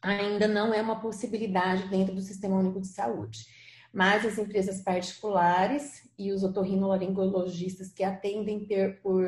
ainda 0.01 0.47
não 0.47 0.73
é 0.73 0.81
uma 0.81 0.99
possibilidade 0.99 1.89
dentro 1.89 2.15
do 2.15 2.21
Sistema 2.21 2.57
Único 2.57 2.79
de 2.79 2.87
Saúde. 2.87 3.45
Mas 3.91 4.25
as 4.25 4.37
empresas 4.37 4.81
particulares 4.81 6.09
e 6.17 6.31
os 6.31 6.43
otorrinolaringologistas 6.43 7.91
que 7.91 8.03
atendem 8.03 8.65
ter 8.65 9.01
por 9.01 9.23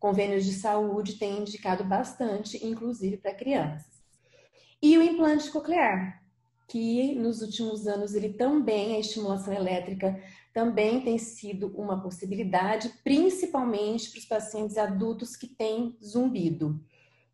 convênios 0.00 0.44
de 0.44 0.54
saúde 0.54 1.18
têm 1.18 1.40
indicado 1.40 1.84
bastante, 1.84 2.66
inclusive 2.66 3.18
para 3.18 3.34
crianças. 3.34 4.00
E 4.82 4.96
o 4.96 5.02
implante 5.02 5.50
coclear, 5.50 6.22
que 6.66 7.14
nos 7.16 7.42
últimos 7.42 7.86
anos 7.86 8.14
ele 8.14 8.30
também, 8.30 8.96
a 8.96 8.98
estimulação 8.98 9.52
elétrica 9.52 10.18
também 10.54 11.02
tem 11.02 11.18
sido 11.18 11.68
uma 11.76 12.02
possibilidade, 12.02 12.90
principalmente 13.04 14.10
para 14.10 14.18
os 14.18 14.24
pacientes 14.24 14.78
adultos 14.78 15.36
que 15.36 15.46
têm 15.46 15.94
zumbido. 16.02 16.80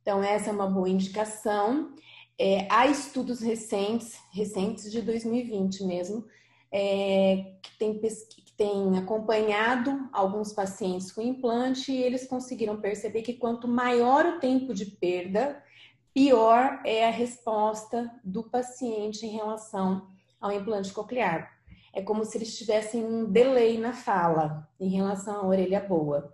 Então, 0.02 0.22
essa 0.22 0.50
é 0.50 0.52
uma 0.52 0.68
boa 0.68 0.88
indicação. 0.88 1.94
É, 2.38 2.66
há 2.70 2.86
estudos 2.86 3.40
recentes, 3.40 4.18
recentes 4.32 4.90
de 4.90 5.00
2020 5.00 5.84
mesmo, 5.84 6.24
é, 6.70 7.54
que, 7.62 7.78
tem, 7.78 7.98
que 7.98 8.52
tem 8.56 8.98
acompanhado 8.98 10.08
alguns 10.12 10.52
pacientes 10.52 11.12
com 11.12 11.20
implante 11.20 11.92
e 11.92 12.02
eles 12.02 12.26
conseguiram 12.26 12.80
perceber 12.80 13.22
que 13.22 13.34
quanto 13.34 13.68
maior 13.68 14.26
o 14.26 14.38
tempo 14.40 14.74
de 14.74 14.86
perda, 14.86 15.62
pior 16.12 16.80
é 16.84 17.06
a 17.06 17.10
resposta 17.10 18.10
do 18.24 18.42
paciente 18.42 19.26
em 19.26 19.30
relação 19.30 20.08
ao 20.40 20.52
implante 20.52 20.92
coclear 20.92 21.56
é 21.96 22.02
como 22.02 22.26
se 22.26 22.36
eles 22.36 22.56
tivessem 22.58 23.02
um 23.02 23.24
delay 23.24 23.78
na 23.78 23.94
fala 23.94 24.68
em 24.78 24.90
relação 24.90 25.36
à 25.36 25.46
orelha 25.46 25.80
boa. 25.80 26.30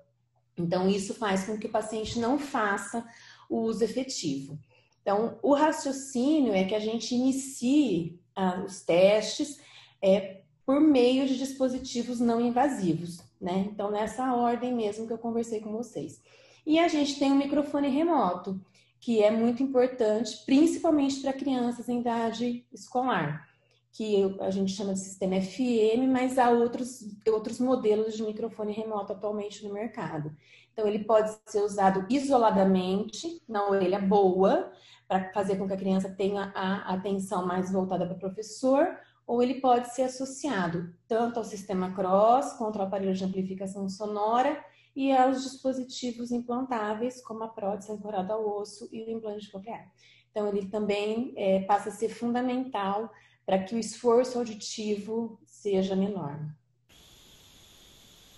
Então, 0.59 0.89
isso 0.89 1.15
faz 1.15 1.47
com 1.47 1.57
que 1.57 1.69
o 1.69 1.71
paciente 1.71 2.19
não 2.19 2.37
faça 2.37 3.07
o 3.49 3.61
uso 3.61 3.85
efetivo. 3.85 4.59
Então, 5.01 5.39
o 5.41 5.55
raciocínio 5.55 6.53
é 6.53 6.65
que 6.65 6.75
a 6.75 6.81
gente 6.81 7.15
inicie 7.15 8.21
ah, 8.35 8.65
os 8.67 8.83
testes 8.83 9.61
é, 10.03 10.41
por 10.67 10.81
meio 10.81 11.27
de 11.27 11.39
dispositivos 11.39 12.21
não 12.21 12.41
invasivos, 12.41 13.21
né? 13.41 13.69
Então, 13.73 13.91
nessa 13.91 14.35
ordem 14.35 14.75
mesmo 14.75 15.07
que 15.07 15.13
eu 15.13 15.19
conversei 15.19 15.61
com 15.61 15.73
vocês. 15.73 16.21
E 16.67 16.79
a 16.79 16.89
gente 16.89 17.19
tem 17.19 17.33
um 17.33 17.39
microfone 17.39 17.89
remoto, 17.89 18.61
que 19.01 19.23
é 19.23 19.31
muito 19.31 19.63
importante, 19.63 20.45
principalmente 20.45 21.21
para 21.21 21.33
crianças 21.33 21.89
em 21.89 22.01
idade 22.01 22.65
escolar 22.73 23.49
que 23.93 24.37
a 24.41 24.51
gente 24.51 24.73
chama 24.73 24.95
de 24.95 25.01
sistema 25.01 25.39
FM, 25.39 26.09
mas 26.11 26.39
há 26.39 26.51
outros, 26.51 27.07
outros 27.29 27.61
modelos 27.61 28.17
de 28.17 28.23
microfone 28.23 28.73
remoto 28.73 29.13
atualmente 29.13 29.65
no 29.67 29.73
mercado. 29.73 30.35
Então, 30.73 30.89
ele 30.89 31.05
pode 31.05 31.37
ser 31.45 31.61
usado 31.61 32.07
isoladamente, 32.09 33.43
na 33.47 33.69
orelha 33.69 33.99
boa, 33.99 34.73
para 35.13 35.31
fazer 35.35 35.57
com 35.57 35.67
que 35.67 35.75
a 35.75 35.77
criança 35.77 36.09
tenha 36.09 36.51
a 36.55 36.95
atenção 36.95 37.45
mais 37.45 37.71
voltada 37.71 38.07
para 38.07 38.17
o 38.17 38.19
professor, 38.19 38.99
ou 39.27 39.43
ele 39.43 39.61
pode 39.61 39.95
ser 39.95 40.05
associado 40.05 40.95
tanto 41.07 41.39
ao 41.39 41.45
sistema 41.45 41.95
Cross, 41.95 42.55
quanto 42.55 42.79
ao 42.79 42.87
aparelho 42.87 43.13
de 43.13 43.23
amplificação 43.23 43.87
sonora, 43.91 44.65
e 44.97 45.13
aos 45.13 45.43
dispositivos 45.43 46.31
implantáveis, 46.31 47.23
como 47.23 47.45
a 47.45 47.49
prótese 47.49 47.93
ancorada 47.93 48.33
ao 48.33 48.59
osso 48.59 48.89
e 48.91 49.03
o 49.03 49.11
implante 49.11 49.51
coclear. 49.51 49.93
Então, 50.31 50.49
ele 50.49 50.67
também 50.69 51.35
é, 51.37 51.61
passa 51.61 51.91
a 51.91 51.93
ser 51.93 52.09
fundamental 52.09 53.13
para 53.45 53.63
que 53.63 53.75
o 53.75 53.79
esforço 53.79 54.39
auditivo 54.39 55.39
seja 55.45 55.95
menor. 55.95 56.41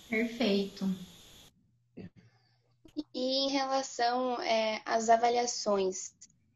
Perfeito. 0.09 0.85
E 3.13 3.45
em 3.45 3.49
relação 3.49 4.39
é, 4.41 4.81
às 4.85 5.09
avaliações, 5.09 6.14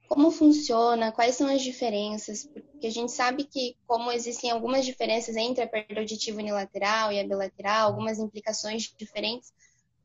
como 0.10 0.32
funciona? 0.32 1.12
Quais 1.12 1.36
são 1.36 1.48
as 1.48 1.62
diferenças? 1.62 2.44
Porque 2.44 2.88
a 2.88 2.92
gente 2.92 3.12
sabe 3.12 3.44
que, 3.44 3.78
como 3.86 4.12
existem 4.12 4.50
algumas 4.50 4.84
diferenças 4.84 5.36
entre 5.36 5.64
a 5.64 5.68
perda 5.68 6.00
auditiva 6.00 6.40
unilateral 6.40 7.12
e 7.14 7.20
a 7.20 7.24
bilateral, 7.24 7.88
algumas 7.88 8.18
implicações 8.18 8.92
diferentes, 8.98 9.54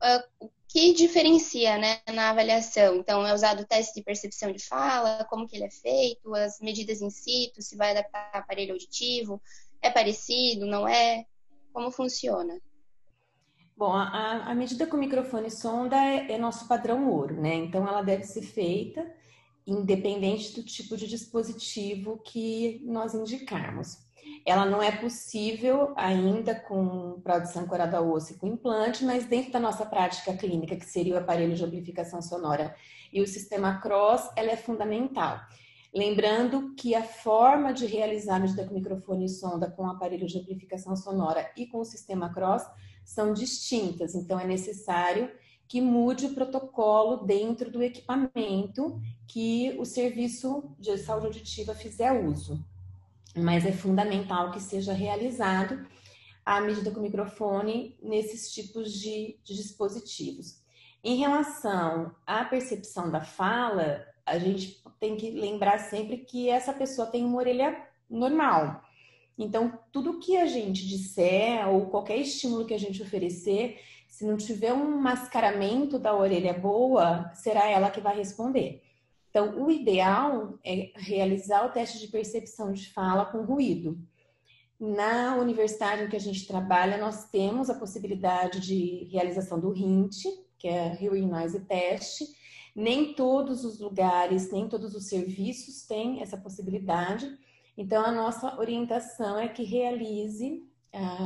uh, 0.03 0.49
que 0.67 0.93
diferencia 0.93 1.79
né, 1.79 2.01
na 2.13 2.29
avaliação? 2.29 2.97
Então, 2.97 3.25
é 3.25 3.33
usado 3.33 3.63
o 3.63 3.65
teste 3.65 3.95
de 3.95 4.03
percepção 4.03 4.51
de 4.51 4.63
fala, 4.63 5.25
como 5.27 5.47
que 5.47 5.55
ele 5.55 5.65
é 5.65 5.71
feito, 5.71 6.35
as 6.35 6.59
medidas 6.59 7.01
in 7.01 7.09
situ, 7.09 7.63
se 7.63 7.75
vai 7.75 7.89
adaptar 7.89 8.29
ao 8.31 8.41
aparelho 8.41 8.73
auditivo, 8.73 9.41
É 9.81 9.89
parecido? 9.89 10.67
Não 10.67 10.87
é? 10.87 11.25
Como 11.73 11.89
funciona? 11.89 12.61
Bom, 13.75 13.91
a, 13.91 14.51
a 14.51 14.53
medida 14.53 14.85
com 14.85 14.97
microfone 14.97 15.49
sonda 15.49 15.97
é, 15.97 16.33
é 16.33 16.37
nosso 16.37 16.67
padrão 16.67 17.09
ouro, 17.09 17.41
né? 17.41 17.55
Então 17.55 17.87
ela 17.87 18.03
deve 18.03 18.23
ser 18.23 18.43
feita 18.43 19.24
independente 19.65 20.53
do 20.53 20.63
tipo 20.63 20.95
de 20.95 21.07
dispositivo 21.07 22.19
que 22.23 22.81
nós 22.85 23.13
indicarmos. 23.13 24.05
Ela 24.45 24.65
não 24.65 24.81
é 24.81 24.91
possível 24.91 25.93
ainda 25.95 26.53
com 26.53 27.19
produção 27.21 27.67
osso 28.11 28.33
e 28.33 28.35
com 28.37 28.47
implante, 28.47 29.03
mas 29.03 29.25
dentro 29.25 29.51
da 29.51 29.59
nossa 29.59 29.85
prática 29.85 30.35
clínica, 30.35 30.75
que 30.75 30.85
seria 30.85 31.15
o 31.15 31.17
aparelho 31.17 31.55
de 31.55 31.63
amplificação 31.63 32.21
sonora 32.21 32.75
e 33.11 33.21
o 33.21 33.27
sistema 33.27 33.79
cross, 33.81 34.29
ela 34.35 34.51
é 34.51 34.57
fundamental. 34.57 35.39
Lembrando 35.93 36.75
que 36.75 36.93
a 36.93 37.03
forma 37.03 37.73
de 37.73 37.85
realizar 37.85 38.39
medida 38.39 38.65
com 38.65 38.73
microfone 38.73 39.25
e 39.25 39.29
sonda 39.29 39.71
com 39.71 39.83
o 39.83 39.89
aparelho 39.89 40.27
de 40.27 40.37
amplificação 40.37 40.95
sonora 40.95 41.49
e 41.55 41.65
com 41.65 41.79
o 41.79 41.85
sistema 41.85 42.33
cross 42.33 42.63
são 43.05 43.33
distintas, 43.33 44.13
então 44.13 44.39
é 44.39 44.45
necessário 44.45 45.31
que 45.67 45.81
mude 45.81 46.27
o 46.27 46.33
protocolo 46.33 47.25
dentro 47.25 47.71
do 47.71 47.81
equipamento 47.81 49.01
que 49.27 49.75
o 49.79 49.85
serviço 49.85 50.75
de 50.79 50.97
saúde 50.97 51.27
auditiva 51.27 51.73
fizer 51.73 52.11
uso. 52.11 52.63
Mas 53.35 53.65
é 53.65 53.71
fundamental 53.71 54.51
que 54.51 54.59
seja 54.59 54.93
realizado 54.93 55.85
a 56.45 56.61
medida 56.61 56.91
com 56.91 56.99
microfone 56.99 57.97
nesses 58.01 58.53
tipos 58.53 58.93
de, 58.93 59.37
de 59.43 59.55
dispositivos. 59.55 60.63
Em 61.03 61.17
relação 61.17 62.15
à 62.25 62.45
percepção 62.45 63.09
da 63.09 63.21
fala, 63.21 64.05
a 64.25 64.37
gente 64.37 64.81
tem 64.99 65.15
que 65.15 65.31
lembrar 65.31 65.79
sempre 65.79 66.17
que 66.17 66.49
essa 66.49 66.73
pessoa 66.73 67.07
tem 67.07 67.23
uma 67.23 67.37
orelha 67.37 67.75
normal. 68.09 68.83
Então, 69.37 69.77
tudo 69.91 70.19
que 70.19 70.37
a 70.37 70.45
gente 70.45 70.87
disser 70.87 71.67
ou 71.67 71.87
qualquer 71.87 72.17
estímulo 72.17 72.65
que 72.65 72.73
a 72.73 72.79
gente 72.79 73.01
oferecer, 73.01 73.79
se 74.15 74.25
não 74.25 74.37
tiver 74.37 74.71
um 74.71 74.97
mascaramento 74.97 75.99
da 75.99 76.15
orelha 76.15 76.53
boa, 76.53 77.29
será 77.33 77.69
ela 77.69 77.91
que 77.91 77.99
vai 77.99 78.15
responder. 78.15 78.81
Então, 79.29 79.61
o 79.61 79.69
ideal 79.69 80.57
é 80.63 80.93
realizar 80.95 81.65
o 81.65 81.71
teste 81.73 81.99
de 81.99 82.07
percepção 82.07 82.71
de 82.71 82.89
fala 82.93 83.25
com 83.25 83.43
ruído. 83.43 83.99
Na 84.79 85.35
universidade 85.35 86.03
em 86.03 86.07
que 86.07 86.15
a 86.15 86.19
gente 86.19 86.47
trabalha, 86.47 86.97
nós 86.97 87.29
temos 87.29 87.69
a 87.69 87.77
possibilidade 87.77 88.61
de 88.61 89.09
realização 89.11 89.59
do 89.59 89.71
RINT, 89.71 90.23
que 90.57 90.69
é 90.69 90.97
Hearing 91.03 91.27
Noise 91.27 91.65
Test. 91.65 92.21
Nem 92.73 93.15
todos 93.15 93.65
os 93.65 93.81
lugares, 93.81 94.49
nem 94.49 94.69
todos 94.69 94.95
os 94.95 95.09
serviços 95.09 95.85
têm 95.85 96.21
essa 96.21 96.37
possibilidade. 96.37 97.29
Então, 97.77 98.01
a 98.01 98.13
nossa 98.13 98.57
orientação 98.57 99.37
é 99.37 99.49
que 99.49 99.63
realize 99.63 100.63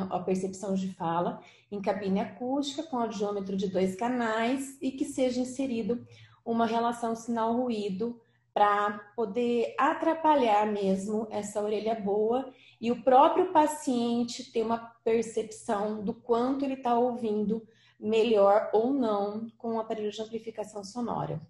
a 0.09 0.19
percepção 0.21 0.73
de 0.73 0.91
fala 0.95 1.39
em 1.71 1.81
cabine 1.81 2.19
acústica 2.19 2.83
com 2.83 2.97
audiômetro 2.97 3.55
de 3.55 3.67
dois 3.67 3.95
canais 3.95 4.77
e 4.81 4.91
que 4.91 5.05
seja 5.05 5.39
inserido 5.39 6.05
uma 6.43 6.65
relação 6.65 7.15
sinal-ruído 7.15 8.19
para 8.53 8.99
poder 9.15 9.75
atrapalhar 9.77 10.65
mesmo 10.65 11.27
essa 11.29 11.61
orelha 11.61 11.95
boa 11.95 12.51
e 12.81 12.91
o 12.91 13.03
próprio 13.03 13.51
paciente 13.51 14.51
ter 14.51 14.63
uma 14.63 14.77
percepção 15.03 16.03
do 16.03 16.13
quanto 16.13 16.65
ele 16.65 16.73
está 16.73 16.97
ouvindo 16.97 17.65
melhor 17.99 18.69
ou 18.73 18.91
não 18.91 19.49
com 19.57 19.75
o 19.75 19.79
aparelho 19.79 20.11
de 20.11 20.21
amplificação 20.21 20.83
sonora. 20.83 21.41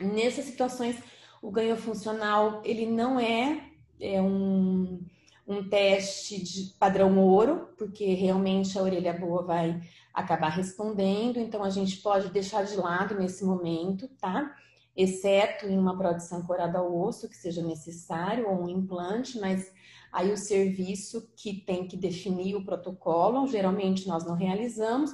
Nessas 0.00 0.46
situações, 0.46 0.96
o 1.42 1.50
ganho 1.50 1.76
funcional 1.76 2.62
ele 2.64 2.86
não 2.86 3.20
é, 3.20 3.70
é 4.00 4.20
um 4.22 5.04
um 5.46 5.68
teste 5.68 6.42
de 6.42 6.74
padrão 6.78 7.18
ouro, 7.18 7.68
porque 7.76 8.14
realmente 8.14 8.78
a 8.78 8.82
orelha 8.82 9.12
boa 9.12 9.42
vai 9.42 9.80
acabar 10.12 10.48
respondendo, 10.48 11.38
então 11.38 11.62
a 11.62 11.70
gente 11.70 11.98
pode 11.98 12.30
deixar 12.30 12.64
de 12.64 12.76
lado 12.76 13.14
nesse 13.18 13.44
momento, 13.44 14.08
tá? 14.20 14.54
Exceto 14.96 15.66
em 15.66 15.76
uma 15.76 15.98
produção 15.98 16.42
corada 16.42 16.78
ao 16.78 16.96
osso, 16.96 17.28
que 17.28 17.36
seja 17.36 17.62
necessário, 17.62 18.48
ou 18.48 18.62
um 18.62 18.68
implante, 18.68 19.38
mas 19.38 19.72
aí 20.12 20.32
o 20.32 20.36
serviço 20.36 21.28
que 21.36 21.52
tem 21.52 21.86
que 21.88 21.96
definir 21.96 22.54
o 22.54 22.64
protocolo, 22.64 23.46
geralmente 23.48 24.06
nós 24.06 24.24
não 24.24 24.36
realizamos, 24.36 25.10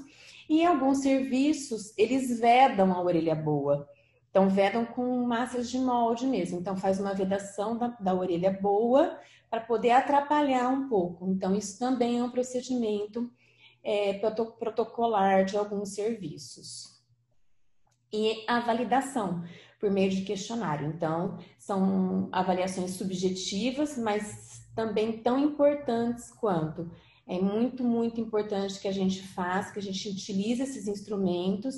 e 0.48 0.64
alguns 0.64 0.98
serviços, 0.98 1.96
eles 1.96 2.38
vedam 2.38 2.92
a 2.92 3.02
orelha 3.02 3.34
boa. 3.34 3.88
Então, 4.30 4.48
vedam 4.48 4.84
com 4.84 5.24
massas 5.24 5.68
de 5.70 5.78
molde 5.78 6.26
mesmo. 6.26 6.58
Então, 6.58 6.76
faz 6.76 7.00
uma 7.00 7.14
vedação 7.14 7.76
da, 7.76 7.88
da 7.88 8.14
orelha 8.14 8.56
boa 8.60 9.18
para 9.50 9.60
poder 9.60 9.90
atrapalhar 9.90 10.68
um 10.68 10.88
pouco. 10.88 11.28
Então, 11.28 11.54
isso 11.56 11.78
também 11.78 12.18
é 12.18 12.22
um 12.22 12.30
procedimento 12.30 13.30
é, 13.82 14.14
protocolar 14.14 15.44
de 15.44 15.56
alguns 15.56 15.90
serviços. 15.94 17.00
E 18.12 18.44
a 18.46 18.60
validação 18.60 19.42
por 19.80 19.90
meio 19.90 20.10
de 20.10 20.22
questionário. 20.22 20.86
Então, 20.86 21.38
são 21.58 22.28
avaliações 22.30 22.92
subjetivas, 22.92 23.96
mas 23.96 24.62
também 24.74 25.18
tão 25.22 25.38
importantes 25.38 26.30
quanto. 26.30 26.90
É 27.26 27.38
muito, 27.40 27.82
muito 27.82 28.20
importante 28.20 28.78
que 28.78 28.88
a 28.88 28.92
gente 28.92 29.22
faça, 29.22 29.72
que 29.72 29.78
a 29.78 29.82
gente 29.82 30.08
utilize 30.08 30.62
esses 30.62 30.86
instrumentos 30.86 31.76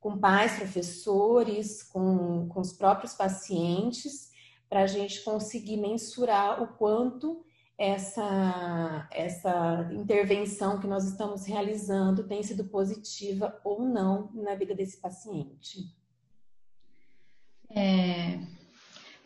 com 0.00 0.18
pais, 0.18 0.56
professores, 0.56 1.82
com, 1.82 2.48
com 2.48 2.60
os 2.60 2.72
próprios 2.72 3.14
pacientes, 3.14 4.31
para 4.72 4.84
a 4.84 4.86
gente 4.86 5.20
conseguir 5.20 5.76
mensurar 5.76 6.62
o 6.62 6.66
quanto 6.66 7.44
essa, 7.76 9.06
essa 9.10 9.86
intervenção 9.92 10.80
que 10.80 10.86
nós 10.86 11.04
estamos 11.04 11.44
realizando 11.44 12.26
tem 12.26 12.42
sido 12.42 12.64
positiva 12.64 13.60
ou 13.62 13.82
não 13.82 14.30
na 14.32 14.54
vida 14.54 14.74
desse 14.74 14.98
paciente. 14.98 15.94
É, 17.68 18.38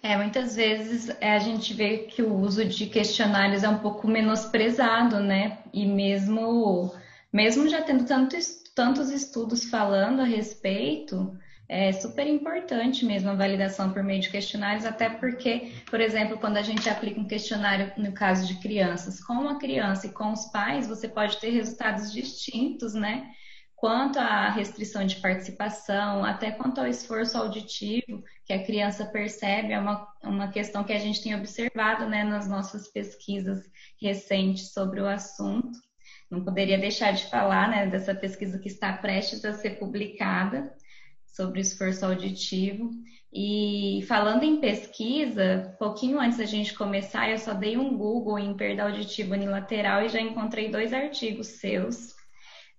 é, 0.03 0.17
muitas 0.17 0.57
vezes 0.57 1.11
é, 1.21 1.37
a 1.37 1.39
gente 1.39 1.73
vê 1.73 1.99
que 1.99 2.25
o 2.25 2.35
uso 2.35 2.65
de 2.65 2.87
questionários 2.87 3.63
é 3.63 3.69
um 3.69 3.79
pouco 3.79 4.09
menosprezado, 4.09 5.21
né? 5.21 5.63
E 5.73 5.87
mesmo, 5.87 6.93
mesmo 7.33 7.69
já 7.69 7.83
tendo 7.83 8.05
tanto, 8.05 8.37
tantos 8.75 9.11
estudos 9.11 9.71
falando 9.71 10.23
a 10.23 10.25
respeito, 10.25 11.39
é 11.69 11.93
super 11.93 12.27
importante 12.27 13.05
mesmo 13.05 13.31
a 13.31 13.35
validação 13.35 13.93
por 13.93 14.03
meio 14.03 14.21
de 14.21 14.31
questionários, 14.31 14.85
até 14.85 15.11
porque, 15.11 15.73
por 15.91 16.01
exemplo, 16.01 16.39
quando 16.39 16.57
a 16.57 16.63
gente 16.63 16.89
aplica 16.89 17.21
um 17.21 17.27
questionário 17.27 17.93
no 17.97 18.13
caso 18.13 18.47
de 18.47 18.61
crianças, 18.61 19.23
com 19.23 19.49
a 19.49 19.59
criança 19.59 20.07
e 20.07 20.13
com 20.13 20.33
os 20.33 20.47
pais, 20.47 20.87
você 20.87 21.09
pode 21.09 21.39
ter 21.39 21.51
resultados 21.51 22.13
distintos, 22.13 22.95
né? 22.95 23.31
Quanto 23.75 24.19
à 24.19 24.49
restrição 24.49 25.05
de 25.05 25.17
participação, 25.17 26.25
até 26.25 26.51
quanto 26.51 26.81
ao 26.81 26.87
esforço 26.87 27.37
auditivo 27.37 28.25
que 28.45 28.53
a 28.53 28.65
criança 28.65 29.05
percebe, 29.05 29.73
é 29.73 29.79
uma, 29.79 30.09
uma 30.23 30.49
questão 30.49 30.83
que 30.83 30.95
a 30.95 30.99
gente 30.99 31.23
tem 31.23 31.35
observado 31.35 32.09
né, 32.09 32.25
nas 32.25 32.49
nossas 32.49 32.89
pesquisas 32.89 33.71
recentes 34.01 34.73
sobre 34.73 35.01
o 35.01 35.07
assunto. 35.07 35.79
Não 36.31 36.43
poderia 36.43 36.79
deixar 36.79 37.13
de 37.13 37.27
falar 37.27 37.69
né, 37.69 37.87
dessa 37.87 38.15
pesquisa 38.15 38.59
que 38.59 38.69
está 38.69 38.95
prestes 38.95 39.45
a 39.45 39.53
ser 39.53 39.79
publicada, 39.79 40.75
sobre 41.37 41.61
esforço 41.61 42.05
auditivo. 42.05 42.91
E 43.33 44.03
falando 44.09 44.43
em 44.43 44.59
pesquisa, 44.59 45.77
pouquinho 45.79 46.19
antes 46.19 46.39
da 46.39 46.47
gente 46.47 46.73
começar, 46.73 47.31
eu 47.31 47.39
só 47.39 47.53
dei 47.53 47.77
um 47.77 47.97
Google 47.97 48.39
em 48.39 48.57
perda 48.57 48.85
auditiva 48.85 49.35
unilateral 49.35 50.03
e 50.03 50.09
já 50.09 50.21
encontrei 50.21 50.71
dois 50.71 50.95
artigos 50.95 51.49
seus 51.49 52.16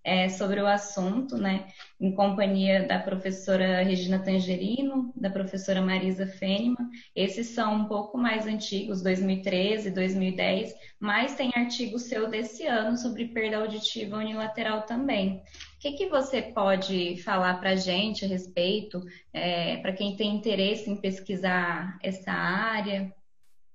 é, 0.07 0.29
sobre 0.29 0.61
o 0.61 0.67
assunto, 0.67 1.35
né, 1.37 1.67
em 1.99 2.13
companhia 2.13 2.87
da 2.87 2.97
professora 2.97 3.83
Regina 3.83 4.17
Tangerino, 4.17 5.11
da 5.13 5.29
professora 5.29 5.81
Marisa 5.81 6.25
Fênima. 6.25 6.77
Esses 7.13 7.47
são 7.47 7.75
um 7.75 7.85
pouco 7.89 8.17
mais 8.17 8.47
antigos, 8.47 9.01
2013, 9.01 9.91
2010, 9.91 10.73
mas 10.97 11.35
tem 11.35 11.51
artigo 11.53 11.99
seu 11.99 12.29
desse 12.29 12.65
ano 12.65 12.97
sobre 12.97 13.25
perda 13.25 13.57
auditiva 13.57 14.15
unilateral 14.15 14.83
também. 14.83 15.43
O 15.75 15.79
que, 15.81 15.91
que 15.91 16.07
você 16.07 16.41
pode 16.41 17.21
falar 17.21 17.55
para 17.55 17.71
a 17.71 17.75
gente 17.75 18.23
a 18.23 18.29
respeito, 18.29 19.05
é, 19.33 19.75
para 19.77 19.91
quem 19.91 20.15
tem 20.15 20.33
interesse 20.33 20.89
em 20.89 20.95
pesquisar 20.95 21.99
essa 22.01 22.31
área? 22.31 23.13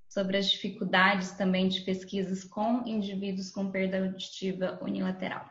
sobre 0.09 0.37
as 0.37 0.51
dificuldades 0.51 1.31
também 1.31 1.69
de 1.69 1.81
pesquisas 1.81 2.45
com 2.45 2.87
indivíduos 2.87 3.51
com 3.51 3.71
perda 3.71 3.99
auditiva 3.99 4.79
unilateral. 4.83 5.47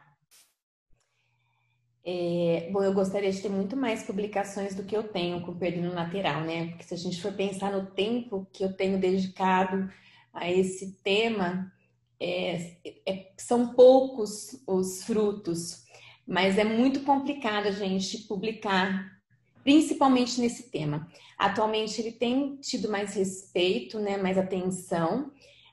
É, 2.04 2.70
bom, 2.72 2.84
eu 2.84 2.94
gostaria 2.94 3.32
de 3.32 3.42
ter 3.42 3.50
muito 3.50 3.78
mais 3.78 4.04
publicações 4.04 4.74
do 4.74 4.84
que 4.84 4.96
eu 4.96 5.04
tenho 5.04 5.42
com 5.42 5.56
perda 5.56 5.82
no 5.82 5.94
lateral, 5.94 6.42
né? 6.42 6.70
Porque 6.70 6.84
se 6.84 6.94
a 6.94 6.98
gente 6.98 7.22
for 7.22 7.32
pensar 7.34 7.72
no 7.72 7.86
tempo 7.92 8.48
que 8.52 8.64
eu 8.64 8.74
tenho 8.74 9.00
dedicado 9.00 9.92
a 10.34 10.50
esse 10.50 10.94
tema, 11.04 11.72
é, 12.20 12.78
é, 13.06 13.32
são 13.38 13.74
poucos 13.74 14.64
os 14.66 15.04
frutos, 15.04 15.84
mas 16.26 16.58
é 16.58 16.64
muito 16.64 17.02
complicado 17.02 17.68
a 17.68 17.72
gente 17.72 18.20
publicar, 18.20 19.20
principalmente 19.64 20.42
nesse 20.42 20.72
tema. 20.72 21.08
Atualmente 21.38 22.02
ele 22.02 22.12
tem 22.12 22.58
tido 22.58 22.90
mais 22.90 23.14
respeito, 23.14 24.00
né, 24.00 24.18
mais 24.18 24.38
atenção, 24.38 25.32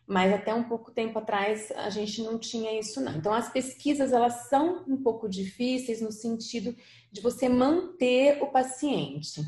mas 0.09 0.33
até 0.33 0.55
um 0.55 0.64
pouco 0.64 0.90
tempo 0.90 1.18
atrás 1.18 1.71
a 1.77 1.90
gente 1.90 2.23
não 2.23 2.38
tinha 2.38 2.81
isso 2.81 2.99
não. 2.99 3.14
Então 3.16 3.33
as 3.33 3.53
pesquisas 3.53 4.11
elas 4.11 4.49
são 4.49 4.83
um 4.88 4.97
pouco 4.97 5.29
difíceis 5.29 6.01
no 6.01 6.11
sentido 6.11 6.75
de 7.12 7.21
você 7.21 7.47
manter 7.47 8.42
o 8.42 8.47
paciente. 8.47 9.42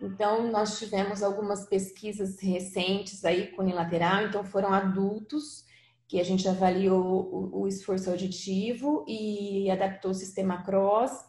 Então 0.00 0.50
nós 0.50 0.78
tivemos 0.78 1.22
algumas 1.22 1.68
pesquisas 1.68 2.40
recentes 2.40 3.22
aí 3.22 3.48
com 3.48 3.60
unilateral, 3.60 4.24
então 4.24 4.42
foram 4.44 4.72
adultos 4.72 5.66
que 6.06 6.18
a 6.18 6.24
gente 6.24 6.48
avaliou 6.48 7.50
o, 7.52 7.68
esforço 7.68 8.08
auditivo 8.08 9.04
e 9.06 9.70
adaptou 9.70 10.12
o 10.12 10.14
sistema 10.14 10.62
CROSS. 10.62 11.22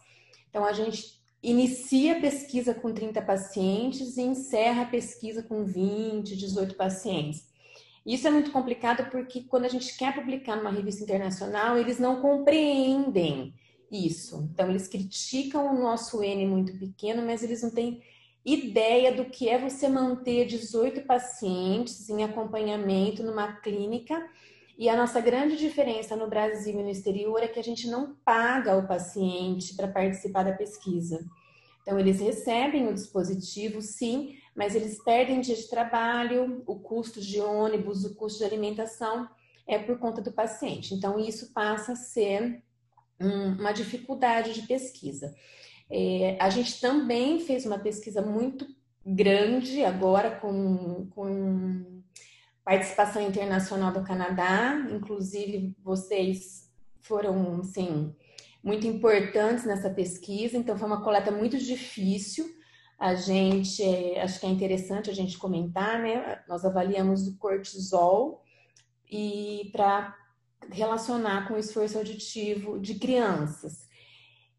Então 0.48 0.64
a 0.64 0.72
gente 0.72 1.20
inicia 1.42 2.16
a 2.16 2.20
pesquisa 2.20 2.72
com 2.72 2.94
30 2.94 3.20
pacientes 3.20 4.16
e 4.16 4.22
encerra 4.22 4.82
a 4.82 4.86
pesquisa 4.86 5.42
com 5.42 5.66
20, 5.66 6.34
18 6.34 6.74
pacientes. 6.76 7.49
Isso 8.04 8.26
é 8.26 8.30
muito 8.30 8.50
complicado 8.50 9.10
porque 9.10 9.42
quando 9.42 9.66
a 9.66 9.68
gente 9.68 9.96
quer 9.96 10.14
publicar 10.14 10.56
numa 10.56 10.70
revista 10.70 11.02
internacional, 11.02 11.76
eles 11.76 11.98
não 11.98 12.20
compreendem 12.20 13.54
isso. 13.90 14.48
Então, 14.52 14.70
eles 14.70 14.88
criticam 14.88 15.74
o 15.74 15.78
nosso 15.78 16.22
N 16.22 16.46
muito 16.46 16.76
pequeno, 16.78 17.24
mas 17.24 17.42
eles 17.42 17.62
não 17.62 17.70
têm 17.70 18.02
ideia 18.44 19.12
do 19.12 19.26
que 19.26 19.48
é 19.48 19.58
você 19.58 19.88
manter 19.88 20.46
18 20.46 21.02
pacientes 21.02 22.08
em 22.08 22.24
acompanhamento 22.24 23.22
numa 23.22 23.52
clínica. 23.60 24.26
E 24.78 24.88
a 24.88 24.96
nossa 24.96 25.20
grande 25.20 25.58
diferença 25.58 26.16
no 26.16 26.26
Brasil 26.26 26.80
e 26.80 26.82
no 26.82 26.88
exterior 26.88 27.42
é 27.42 27.48
que 27.48 27.60
a 27.60 27.64
gente 27.64 27.86
não 27.86 28.14
paga 28.24 28.78
o 28.78 28.86
paciente 28.86 29.74
para 29.74 29.88
participar 29.88 30.44
da 30.44 30.52
pesquisa. 30.52 31.22
Então, 31.82 31.98
eles 31.98 32.20
recebem 32.20 32.88
o 32.88 32.94
dispositivo, 32.94 33.82
sim, 33.82 34.36
mas 34.54 34.74
eles 34.74 35.02
perdem 35.02 35.40
dia 35.40 35.54
de 35.54 35.68
trabalho, 35.68 36.62
o 36.66 36.78
custo 36.78 37.20
de 37.20 37.40
ônibus, 37.40 38.04
o 38.04 38.14
custo 38.14 38.38
de 38.38 38.44
alimentação 38.44 39.28
é 39.66 39.78
por 39.78 39.98
conta 39.98 40.20
do 40.20 40.32
paciente. 40.32 40.94
Então, 40.94 41.18
isso 41.18 41.52
passa 41.52 41.92
a 41.92 41.96
ser 41.96 42.62
um, 43.20 43.52
uma 43.52 43.72
dificuldade 43.72 44.52
de 44.52 44.62
pesquisa. 44.66 45.34
É, 45.88 46.36
a 46.40 46.50
gente 46.50 46.80
também 46.80 47.40
fez 47.40 47.66
uma 47.66 47.78
pesquisa 47.78 48.22
muito 48.22 48.66
grande 49.04 49.84
agora 49.84 50.30
com, 50.30 51.06
com 51.10 52.02
participação 52.64 53.22
internacional 53.22 53.92
do 53.92 54.04
Canadá, 54.04 54.86
inclusive 54.92 55.74
vocês 55.82 56.70
foram, 57.00 57.62
sim, 57.64 58.14
muito 58.62 58.86
importantes 58.86 59.64
nessa 59.64 59.90
pesquisa, 59.90 60.56
então 60.56 60.76
foi 60.76 60.86
uma 60.86 61.02
coleta 61.02 61.30
muito 61.30 61.58
difícil, 61.58 62.44
a 63.00 63.14
gente, 63.14 63.82
acho 64.18 64.38
que 64.38 64.44
é 64.44 64.50
interessante 64.50 65.08
a 65.08 65.14
gente 65.14 65.38
comentar, 65.38 65.98
né? 66.02 66.38
Nós 66.46 66.66
avaliamos 66.66 67.26
o 67.26 67.38
cortisol 67.38 68.44
e 69.10 69.70
para 69.72 70.14
relacionar 70.70 71.48
com 71.48 71.54
o 71.54 71.58
esforço 71.58 71.96
auditivo 71.96 72.78
de 72.78 72.96
crianças. 72.96 73.88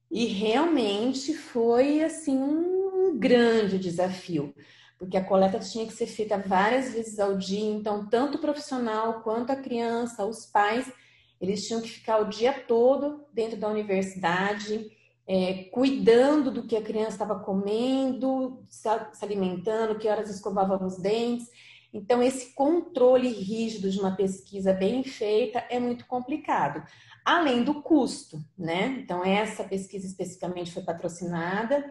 E 0.09 0.25
realmente 0.25 1.35
foi 1.35 2.03
assim 2.03 2.35
um 2.35 3.15
grande 3.19 3.77
desafio, 3.77 4.55
porque 4.97 5.17
a 5.17 5.23
coleta 5.23 5.59
tinha 5.59 5.85
que 5.85 5.93
ser 5.93 6.07
feita 6.07 6.35
várias 6.35 6.93
vezes 6.93 7.19
ao 7.19 7.37
dia, 7.37 7.69
então 7.69 8.07
tanto 8.07 8.39
o 8.39 8.41
profissional 8.41 9.21
quanto 9.21 9.51
a 9.51 9.55
criança, 9.55 10.25
os 10.25 10.47
pais, 10.47 10.91
eles 11.39 11.67
tinham 11.67 11.79
que 11.79 11.89
ficar 11.89 12.17
o 12.17 12.29
dia 12.29 12.53
todo 12.53 13.23
dentro 13.31 13.55
da 13.55 13.69
universidade 13.69 14.89
é, 15.27 15.65
cuidando 15.71 16.51
do 16.51 16.63
que 16.63 16.75
a 16.75 16.81
criança 16.81 17.11
estava 17.11 17.39
comendo, 17.39 18.63
se 18.69 18.87
alimentando, 19.23 19.97
que 19.97 20.07
horas 20.07 20.29
escovava 20.29 20.83
os 20.83 20.97
dentes. 20.97 21.47
Então, 21.93 22.23
esse 22.23 22.53
controle 22.53 23.27
rígido 23.27 23.89
de 23.89 23.99
uma 23.99 24.15
pesquisa 24.15 24.73
bem 24.73 25.03
feita 25.03 25.63
é 25.69 25.79
muito 25.79 26.05
complicado. 26.05 26.83
Além 27.23 27.63
do 27.63 27.81
custo, 27.81 28.39
né? 28.57 28.99
Então, 29.03 29.23
essa 29.23 29.63
pesquisa 29.63 30.07
especificamente 30.07 30.71
foi 30.71 30.83
patrocinada. 30.83 31.85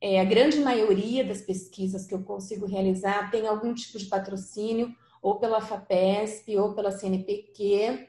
É, 0.00 0.20
a 0.20 0.24
grande 0.24 0.58
maioria 0.58 1.24
das 1.24 1.42
pesquisas 1.42 2.06
que 2.06 2.14
eu 2.14 2.22
consigo 2.22 2.66
realizar 2.66 3.30
tem 3.30 3.46
algum 3.46 3.72
tipo 3.74 3.98
de 3.98 4.06
patrocínio, 4.06 4.94
ou 5.22 5.38
pela 5.38 5.60
FAPESP, 5.60 6.56
ou 6.58 6.74
pela 6.74 6.90
CNPq, 6.90 8.08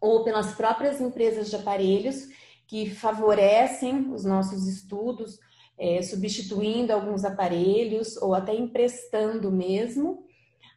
ou 0.00 0.24
pelas 0.24 0.54
próprias 0.54 1.00
empresas 1.00 1.50
de 1.50 1.56
aparelhos 1.56 2.28
que 2.66 2.90
favorecem 2.90 4.12
os 4.12 4.24
nossos 4.24 4.66
estudos, 4.66 5.38
é, 5.78 6.02
substituindo 6.02 6.92
alguns 6.92 7.24
aparelhos 7.24 8.16
ou 8.16 8.34
até 8.34 8.54
emprestando 8.54 9.50
mesmo 9.50 10.24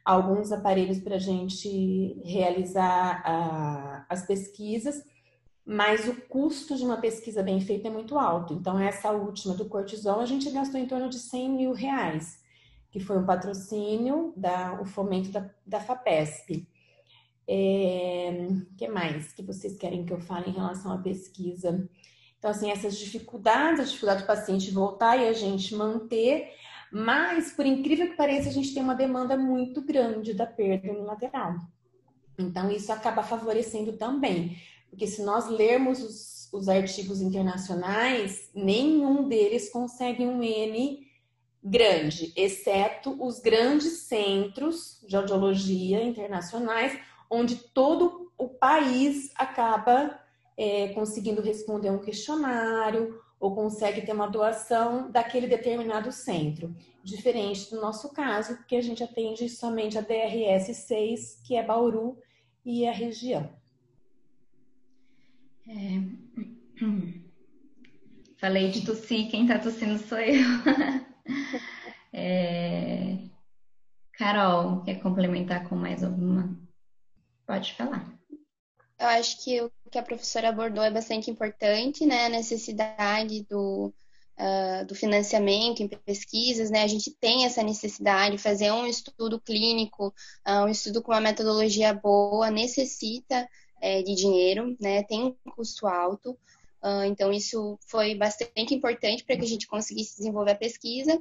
alguns 0.03 0.51
aparelhos 0.51 0.99
para 0.99 1.15
a 1.15 1.19
gente 1.19 2.19
realizar 2.23 3.21
a, 3.23 4.05
as 4.09 4.25
pesquisas, 4.25 5.03
mas 5.65 6.07
o 6.07 6.15
custo 6.21 6.75
de 6.75 6.83
uma 6.83 6.97
pesquisa 6.97 7.43
bem 7.43 7.61
feita 7.61 7.87
é 7.87 7.91
muito 7.91 8.17
alto. 8.17 8.53
Então, 8.53 8.79
essa 8.79 9.11
última 9.11 9.53
do 9.53 9.69
cortisol, 9.69 10.19
a 10.19 10.25
gente 10.25 10.49
gastou 10.49 10.79
em 10.79 10.87
torno 10.87 11.09
de 11.09 11.19
100 11.19 11.49
mil 11.49 11.73
reais, 11.73 12.39
que 12.89 12.99
foi 12.99 13.19
um 13.19 13.25
patrocínio 13.25 14.33
da 14.35 14.79
o 14.81 14.85
fomento 14.85 15.29
da, 15.29 15.47
da 15.65 15.79
FAPESP. 15.79 16.67
É, 17.51 18.47
que 18.77 18.87
mais 18.87 19.33
que 19.33 19.41
vocês 19.41 19.75
querem 19.75 20.05
que 20.05 20.13
eu 20.13 20.19
fale 20.19 20.51
em 20.51 20.53
relação 20.53 20.91
à 20.91 20.99
pesquisa? 20.99 21.89
Então, 22.37 22.51
assim, 22.51 22.69
essas 22.69 22.95
dificuldades, 22.95 23.79
a 23.79 23.83
dificuldade 23.85 24.21
do 24.21 24.27
paciente 24.27 24.69
voltar 24.69 25.17
e 25.17 25.27
a 25.27 25.33
gente 25.33 25.73
manter, 25.73 26.53
mas, 26.91 27.51
por 27.51 27.65
incrível 27.65 28.07
que 28.07 28.15
pareça, 28.15 28.49
a 28.49 28.51
gente 28.51 28.71
tem 28.71 28.83
uma 28.83 28.93
demanda 28.93 29.35
muito 29.35 29.81
grande 29.81 30.33
da 30.35 30.45
perda 30.45 30.91
unilateral. 30.91 31.55
Então, 32.37 32.69
isso 32.69 32.91
acaba 32.93 33.23
favorecendo 33.23 33.93
também, 33.93 34.55
porque 34.89 35.07
se 35.07 35.23
nós 35.23 35.49
lermos 35.49 36.03
os, 36.03 36.53
os 36.53 36.69
artigos 36.69 37.19
internacionais, 37.19 38.51
nenhum 38.53 39.27
deles 39.27 39.71
consegue 39.71 40.23
um 40.23 40.43
N 40.43 41.05
grande, 41.63 42.31
exceto 42.35 43.17
os 43.21 43.39
grandes 43.39 44.03
centros 44.03 45.03
de 45.07 45.15
audiologia 45.15 46.01
internacionais, 46.01 46.97
onde 47.29 47.55
todo 47.55 48.31
o 48.37 48.47
país 48.47 49.31
acaba 49.35 50.19
é, 50.57 50.89
conseguindo 50.89 51.41
responder 51.41 51.91
um 51.91 51.99
questionário 51.99 53.21
ou 53.39 53.55
consegue 53.55 54.01
ter 54.01 54.11
uma 54.11 54.27
doação 54.27 55.09
daquele 55.09 55.47
determinado 55.47 56.11
centro. 56.11 56.75
Diferente 57.03 57.69
do 57.69 57.79
nosso 57.79 58.11
caso, 58.11 58.65
que 58.67 58.75
a 58.75 58.81
gente 58.81 59.03
atende 59.03 59.47
somente 59.47 59.97
a 59.97 60.01
DRS 60.01 60.75
6, 60.75 61.41
que 61.45 61.55
é 61.55 61.63
Bauru 61.63 62.17
e 62.65 62.85
a 62.85 62.91
região. 62.91 63.49
É... 65.67 66.83
Falei 68.37 68.71
de 68.71 68.85
tossir, 68.85 69.29
quem 69.29 69.47
tá 69.47 69.59
tossindo 69.59 69.97
sou 69.99 70.17
eu. 70.19 70.45
é... 72.11 73.17
Carol, 74.13 74.81
quer 74.83 74.95
complementar 74.95 75.67
com 75.69 75.75
mais 75.75 76.03
alguma 76.03 76.57
Pode 77.49 77.73
falar. 77.73 78.05
Eu 78.99 79.07
acho 79.07 79.43
que 79.43 79.59
o 79.59 79.71
que 79.89 79.97
a 79.97 80.03
professora 80.03 80.49
abordou 80.49 80.83
é 80.83 80.91
bastante 80.91 81.31
importante, 81.31 82.05
né? 82.05 82.25
A 82.25 82.29
necessidade 82.29 83.43
do, 83.49 83.91
uh, 84.37 84.85
do 84.85 84.93
financiamento 84.93 85.81
em 85.81 85.87
pesquisas, 85.87 86.69
né? 86.69 86.83
A 86.83 86.87
gente 86.87 87.09
tem 87.09 87.45
essa 87.45 87.63
necessidade, 87.63 88.37
fazer 88.37 88.71
um 88.71 88.85
estudo 88.85 89.41
clínico, 89.41 90.13
uh, 90.47 90.65
um 90.65 90.69
estudo 90.69 91.01
com 91.01 91.11
uma 91.11 91.19
metodologia 91.19 91.91
boa, 91.91 92.51
necessita 92.51 93.49
uh, 93.77 94.03
de 94.03 94.13
dinheiro, 94.13 94.77
né? 94.79 95.01
Tem 95.01 95.23
um 95.23 95.51
custo 95.55 95.87
alto. 95.87 96.37
Ah, 96.83 97.07
então, 97.07 97.33
isso 97.33 97.79
foi 97.87 98.13
bastante 98.13 98.75
importante 98.75 99.23
para 99.23 99.35
que 99.35 99.43
a 99.43 99.47
gente 99.47 99.65
conseguisse 99.65 100.17
desenvolver 100.17 100.51
a 100.51 100.55
pesquisa. 100.55 101.19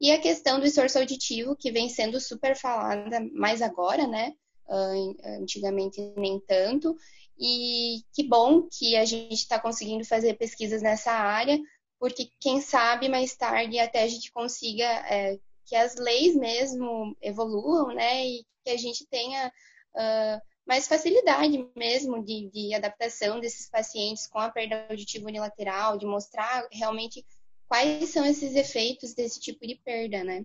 E 0.00 0.12
a 0.12 0.20
questão 0.20 0.60
do 0.60 0.66
esforço 0.66 1.00
auditivo, 1.00 1.56
que 1.56 1.72
vem 1.72 1.88
sendo 1.88 2.20
super 2.20 2.56
falada 2.56 3.20
mais 3.32 3.60
agora, 3.60 4.06
né? 4.06 4.34
Antigamente 4.68 6.00
nem 6.16 6.40
tanto. 6.40 6.96
E 7.38 8.02
que 8.12 8.22
bom 8.22 8.68
que 8.70 8.96
a 8.96 9.04
gente 9.04 9.34
está 9.34 9.58
conseguindo 9.58 10.04
fazer 10.04 10.34
pesquisas 10.34 10.82
nessa 10.82 11.12
área, 11.12 11.58
porque 11.98 12.30
quem 12.40 12.60
sabe 12.60 13.08
mais 13.08 13.34
tarde 13.34 13.78
até 13.78 14.02
a 14.02 14.08
gente 14.08 14.30
consiga 14.32 14.84
é, 14.84 15.38
que 15.66 15.74
as 15.74 15.96
leis 15.96 16.36
mesmo 16.36 17.16
evoluam, 17.20 17.88
né? 17.94 18.26
E 18.26 18.44
que 18.64 18.70
a 18.70 18.76
gente 18.76 19.06
tenha 19.06 19.48
uh, 19.94 20.40
mais 20.66 20.86
facilidade 20.86 21.68
mesmo 21.76 22.24
de, 22.24 22.50
de, 22.50 22.74
adaptação 22.74 23.40
desses 23.40 23.68
pacientes 23.68 24.26
com 24.26 24.38
a 24.38 24.50
perda 24.50 24.86
auditiva 24.88 25.28
unilateral, 25.28 25.98
de 25.98 26.06
mostrar 26.06 26.66
realmente 26.72 27.24
quais 27.68 28.08
são 28.10 28.24
esses 28.24 28.54
efeitos 28.54 29.14
desse 29.14 29.40
tipo 29.40 29.66
de 29.66 29.76
perda, 29.76 30.24
né? 30.24 30.44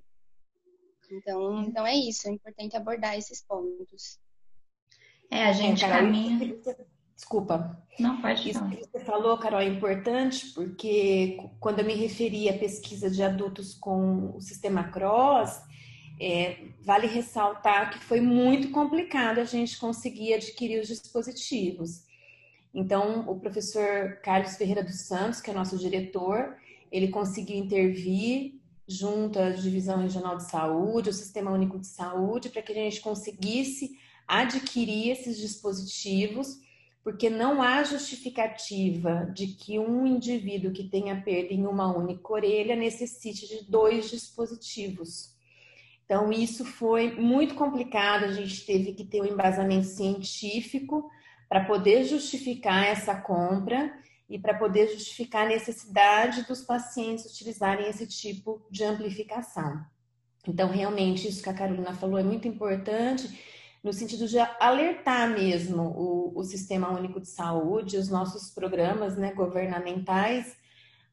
Então, 1.12 1.64
então 1.64 1.88
é 1.88 1.96
isso, 1.96 2.28
é 2.28 2.32
importante 2.32 2.76
abordar 2.76 3.18
esses 3.18 3.42
pontos. 3.42 4.20
É, 5.32 5.46
a 5.46 5.52
gente 5.52 5.84
é, 5.84 5.90
caminha. 5.90 6.58
Desculpa. 7.16 7.78
Não, 8.00 8.22
pode 8.22 8.50
Isso 8.50 8.66
que 8.70 8.78
você 8.78 9.00
falou, 9.02 9.38
Carol, 9.38 9.60
é 9.60 9.66
importante 9.66 10.54
porque 10.54 11.38
quando 11.60 11.80
eu 11.80 11.86
me 11.86 11.94
referi 11.94 12.48
à 12.48 12.58
pesquisa 12.58 13.10
de 13.10 13.22
adultos 13.22 13.74
com 13.74 14.38
o 14.38 14.40
sistema 14.40 14.86
CROSS, 14.86 15.62
é, 16.20 16.58
vale 16.82 17.08
ressaltar 17.08 17.92
que 17.92 18.00
foi 18.00 18.22
muito 18.22 18.72
complicado 18.72 19.40
a 19.40 19.44
gente 19.44 19.78
conseguir 19.78 20.34
adquirir 20.34 20.80
os 20.80 20.88
dispositivos. 20.88 22.06
Então, 22.74 23.30
o 23.30 23.40
professor 23.40 24.20
Carlos 24.24 24.56
Ferreira 24.56 24.84
dos 24.84 25.02
Santos, 25.02 25.42
que 25.42 25.50
é 25.52 25.54
nosso 25.54 25.78
diretor, 25.78 26.56
ele 26.92 27.10
conseguiu 27.10 27.58
intervir 27.58 28.59
junto 28.90 29.38
à 29.38 29.52
Divisão 29.52 30.02
Regional 30.02 30.38
de 30.38 30.50
Saúde, 30.50 31.12
o 31.12 31.14
Sistema 31.14 31.52
Único 31.52 31.78
de 31.78 31.86
Saúde, 31.86 32.50
para 32.50 32.64
que 32.64 32.72
a 32.72 32.76
gente 32.76 33.02
conseguisse 33.02 33.96
adquirir 34.28 35.12
esses 35.12 35.38
dispositivos, 35.38 36.58
porque 37.04 37.30
não 37.30 37.62
há 37.62 37.84
justificativa 37.84 39.32
de 39.32 39.46
que 39.46 39.78
um 39.78 40.08
indivíduo 40.08 40.72
que 40.72 40.90
tenha 40.90 41.22
perda 41.22 41.54
em 41.54 41.68
uma 41.68 41.96
única 41.96 42.34
orelha 42.34 42.76
necessite 42.76 43.48
de 43.48 43.70
dois 43.70 44.10
dispositivos. 44.10 45.36
Então, 46.06 46.32
isso 46.32 46.66
foi 46.66 47.12
muito 47.12 47.54
complicado, 47.54 48.24
a 48.24 48.32
gente 48.32 48.66
teve 48.66 48.94
que 48.94 49.06
ter 49.06 49.22
um 49.22 49.26
embasamento 49.26 49.86
científico 49.86 51.08
para 51.48 51.66
poder 51.66 52.06
justificar 52.06 52.88
essa 52.88 53.14
compra 53.14 53.94
e 54.30 54.38
para 54.38 54.54
poder 54.54 54.90
justificar 54.90 55.46
a 55.46 55.50
necessidade 55.50 56.44
dos 56.44 56.62
pacientes 56.62 57.26
utilizarem 57.26 57.90
esse 57.90 58.06
tipo 58.06 58.62
de 58.70 58.84
amplificação. 58.84 59.84
Então, 60.48 60.70
realmente, 60.70 61.28
isso 61.28 61.42
que 61.42 61.50
a 61.50 61.54
Carolina 61.54 61.94
falou 61.94 62.20
é 62.20 62.24
muito 62.24 62.48
importante, 62.48 63.40
no 63.84 63.92
sentido 63.92 64.28
de 64.28 64.38
alertar 64.60 65.30
mesmo 65.30 65.82
o, 65.82 66.40
o 66.40 66.44
Sistema 66.44 66.90
Único 66.90 67.20
de 67.20 67.28
Saúde, 67.28 67.98
os 67.98 68.10
nossos 68.10 68.52
programas 68.52 69.18
né, 69.18 69.34
governamentais, 69.34 70.56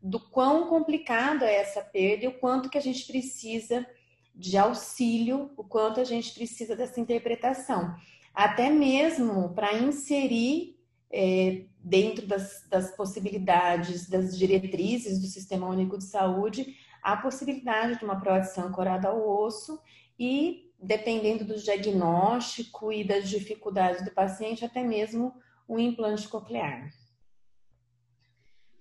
do 0.03 0.21
quão 0.21 0.69
complicado 0.69 1.45
é 1.45 1.57
essa 1.57 1.81
perda 1.81 2.25
e 2.25 2.29
o 2.29 2.39
quanto 2.39 2.69
que 2.69 2.79
a 2.79 2.83
gente 2.83 3.07
precisa 3.07 3.87
de 4.35 4.59
auxílio, 4.59 5.51
o 5.57 5.65
quanto 5.65 6.01
a 6.01 6.05
gente 6.05 6.35
precisa 6.35 6.77
dessa 6.77 7.01
interpretação. 7.01 7.95
Até 8.35 8.69
mesmo 8.69 9.55
para 9.55 9.75
inserir 9.75 10.77
é, 11.11 11.65
dentro 11.87 12.27
das, 12.27 12.67
das, 12.69 12.91
possibilidades, 12.97 14.09
das 14.09 14.37
diretrizes 14.37 15.21
do 15.21 15.29
Sistema 15.29 15.69
Único 15.69 15.97
de 15.97 16.03
Saúde, 16.03 16.75
a 17.01 17.17
possibilidade 17.17 18.01
de 18.01 18.05
uma 18.05 18.19
prótese 18.19 18.61
ancorada 18.61 19.07
ao 19.07 19.45
osso 19.45 19.81
e, 20.19 20.73
dependendo 20.83 21.45
do 21.45 21.57
diagnóstico 21.57 22.93
e 22.93 23.05
das 23.05 23.29
dificuldades 23.31 24.05
do 24.05 24.11
paciente, 24.11 24.65
até 24.65 24.83
mesmo 24.83 25.33
um 25.69 25.79
implante 25.79 26.27
coclear. 26.27 26.91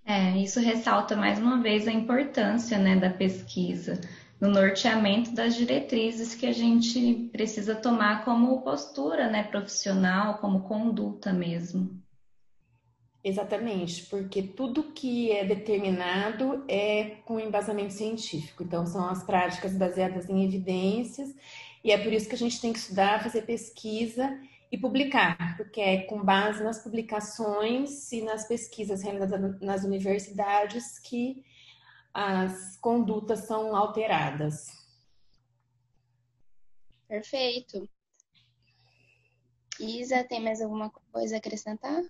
É, 0.03 0.35
isso 0.37 0.59
ressalta 0.59 1.15
mais 1.15 1.37
uma 1.37 1.61
vez 1.61 1.87
a 1.87 1.91
importância 1.91 2.79
né, 2.79 2.95
da 2.95 3.11
pesquisa 3.11 4.01
no 4.41 4.49
norteamento 4.49 5.31
das 5.31 5.55
diretrizes 5.55 6.33
que 6.33 6.47
a 6.47 6.51
gente 6.51 7.29
precisa 7.31 7.75
tomar 7.75 8.25
como 8.25 8.63
postura 8.63 9.29
né, 9.29 9.43
profissional, 9.43 10.39
como 10.39 10.63
conduta 10.63 11.31
mesmo. 11.31 12.03
Exatamente, 13.27 14.05
porque 14.05 14.43
tudo 14.43 14.93
que 14.93 15.31
é 15.31 15.43
determinado 15.43 16.63
é 16.67 17.15
com 17.25 17.39
embasamento 17.39 17.91
científico. 17.91 18.61
Então, 18.61 18.85
são 18.85 19.03
as 19.09 19.23
práticas 19.23 19.75
baseadas 19.75 20.29
em 20.29 20.45
evidências, 20.45 21.35
e 21.83 21.91
é 21.91 21.97
por 21.97 22.13
isso 22.13 22.29
que 22.29 22.35
a 22.35 22.38
gente 22.38 22.61
tem 22.61 22.71
que 22.71 22.77
estudar, 22.77 23.23
fazer 23.23 23.41
pesquisa 23.41 24.39
e 24.71 24.77
publicar, 24.77 25.57
porque 25.57 25.81
é 25.81 26.03
com 26.03 26.23
base 26.23 26.63
nas 26.63 26.83
publicações 26.83 28.11
e 28.11 28.21
nas 28.21 28.47
pesquisas 28.47 29.01
realizadas 29.01 29.59
nas 29.59 29.83
universidades 29.83 30.99
que 30.99 31.43
as 32.13 32.77
condutas 32.77 33.47
são 33.47 33.75
alteradas. 33.75 34.67
Perfeito. 37.07 37.89
Isa, 39.79 40.23
tem 40.23 40.43
mais 40.43 40.61
alguma 40.61 40.91
coisa 41.11 41.35
a 41.35 41.38
acrescentar? 41.39 42.03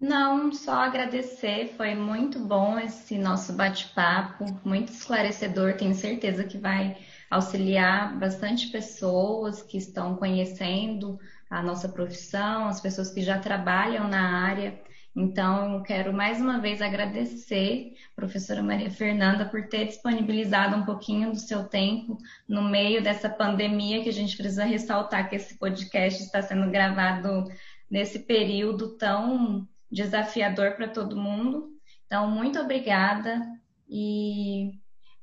Não, 0.00 0.50
só 0.50 0.72
agradecer. 0.84 1.74
Foi 1.76 1.94
muito 1.94 2.38
bom 2.38 2.78
esse 2.78 3.18
nosso 3.18 3.52
bate-papo, 3.52 4.46
muito 4.64 4.90
esclarecedor. 4.92 5.74
Tenho 5.76 5.94
certeza 5.94 6.42
que 6.42 6.56
vai 6.56 6.96
auxiliar 7.30 8.18
bastante 8.18 8.68
pessoas 8.68 9.62
que 9.62 9.76
estão 9.76 10.16
conhecendo 10.16 11.18
a 11.50 11.62
nossa 11.62 11.86
profissão, 11.86 12.66
as 12.66 12.80
pessoas 12.80 13.10
que 13.10 13.20
já 13.22 13.38
trabalham 13.38 14.08
na 14.08 14.42
área. 14.42 14.80
Então, 15.14 15.74
eu 15.74 15.82
quero 15.82 16.14
mais 16.14 16.40
uma 16.40 16.58
vez 16.60 16.80
agradecer 16.80 17.92
professora 18.16 18.62
Maria 18.62 18.90
Fernanda 18.90 19.44
por 19.44 19.68
ter 19.68 19.84
disponibilizado 19.84 20.76
um 20.76 20.84
pouquinho 20.84 21.30
do 21.30 21.38
seu 21.38 21.64
tempo 21.68 22.16
no 22.48 22.62
meio 22.62 23.02
dessa 23.02 23.28
pandemia, 23.28 24.02
que 24.02 24.08
a 24.08 24.12
gente 24.12 24.36
precisa 24.36 24.64
ressaltar 24.64 25.28
que 25.28 25.36
esse 25.36 25.58
podcast 25.58 26.22
está 26.22 26.40
sendo 26.40 26.70
gravado 26.70 27.44
nesse 27.90 28.20
período 28.20 28.96
tão 28.96 29.68
desafiador 29.90 30.72
para 30.72 30.88
todo 30.88 31.20
mundo. 31.20 31.70
Então, 32.06 32.30
muito 32.30 32.58
obrigada 32.58 33.40
e 33.88 34.72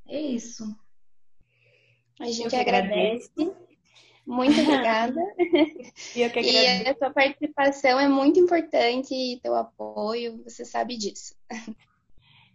é 0.07 0.19
isso. 0.19 0.63
A 2.19 2.25
gente 2.25 2.55
agradece. 2.55 3.31
Muito 4.25 4.59
obrigada. 4.59 5.19
Eu 6.15 6.29
que 6.29 6.39
agradeço. 6.39 6.83
E 6.83 6.89
a 6.89 6.97
sua 6.97 7.09
participação 7.11 7.99
é 7.99 8.07
muito 8.09 8.39
importante 8.39 9.13
e 9.13 9.39
teu 9.39 9.55
apoio, 9.55 10.43
você 10.43 10.65
sabe 10.65 10.97
disso. 10.97 11.33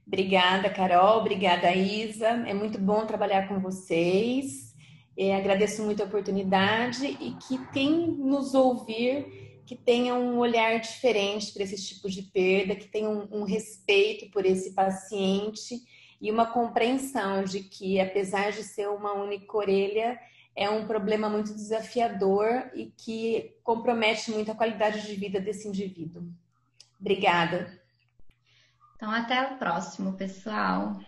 Obrigada, 0.06 0.68
Carol. 0.68 1.20
Obrigada, 1.20 1.74
Isa. 1.74 2.26
É 2.26 2.52
muito 2.52 2.78
bom 2.78 3.06
trabalhar 3.06 3.48
com 3.48 3.58
vocês. 3.60 4.74
É, 5.16 5.34
agradeço 5.34 5.82
muito 5.82 6.02
a 6.02 6.06
oportunidade 6.06 7.06
e 7.06 7.34
que 7.36 7.58
quem 7.72 8.08
nos 8.08 8.54
ouvir, 8.54 9.41
que 9.64 9.76
tenha 9.76 10.14
um 10.14 10.38
olhar 10.38 10.80
diferente 10.80 11.52
para 11.52 11.62
esses 11.62 11.86
tipos 11.86 12.14
de 12.14 12.22
perda, 12.22 12.74
que 12.74 12.88
tenha 12.88 13.08
um, 13.08 13.28
um 13.30 13.44
respeito 13.44 14.30
por 14.30 14.44
esse 14.44 14.72
paciente 14.72 15.80
e 16.20 16.30
uma 16.30 16.46
compreensão 16.46 17.44
de 17.44 17.60
que, 17.60 18.00
apesar 18.00 18.52
de 18.52 18.62
ser 18.62 18.88
uma 18.88 19.12
única 19.12 19.56
orelha, 19.56 20.18
é 20.54 20.68
um 20.68 20.86
problema 20.86 21.28
muito 21.28 21.54
desafiador 21.54 22.70
e 22.74 22.92
que 22.96 23.56
compromete 23.64 24.30
muito 24.30 24.50
a 24.50 24.54
qualidade 24.54 25.06
de 25.06 25.14
vida 25.14 25.40
desse 25.40 25.66
indivíduo. 25.66 26.22
Obrigada. 27.00 27.80
Então, 28.94 29.10
até 29.10 29.42
o 29.42 29.58
próximo, 29.58 30.12
pessoal. 30.12 31.00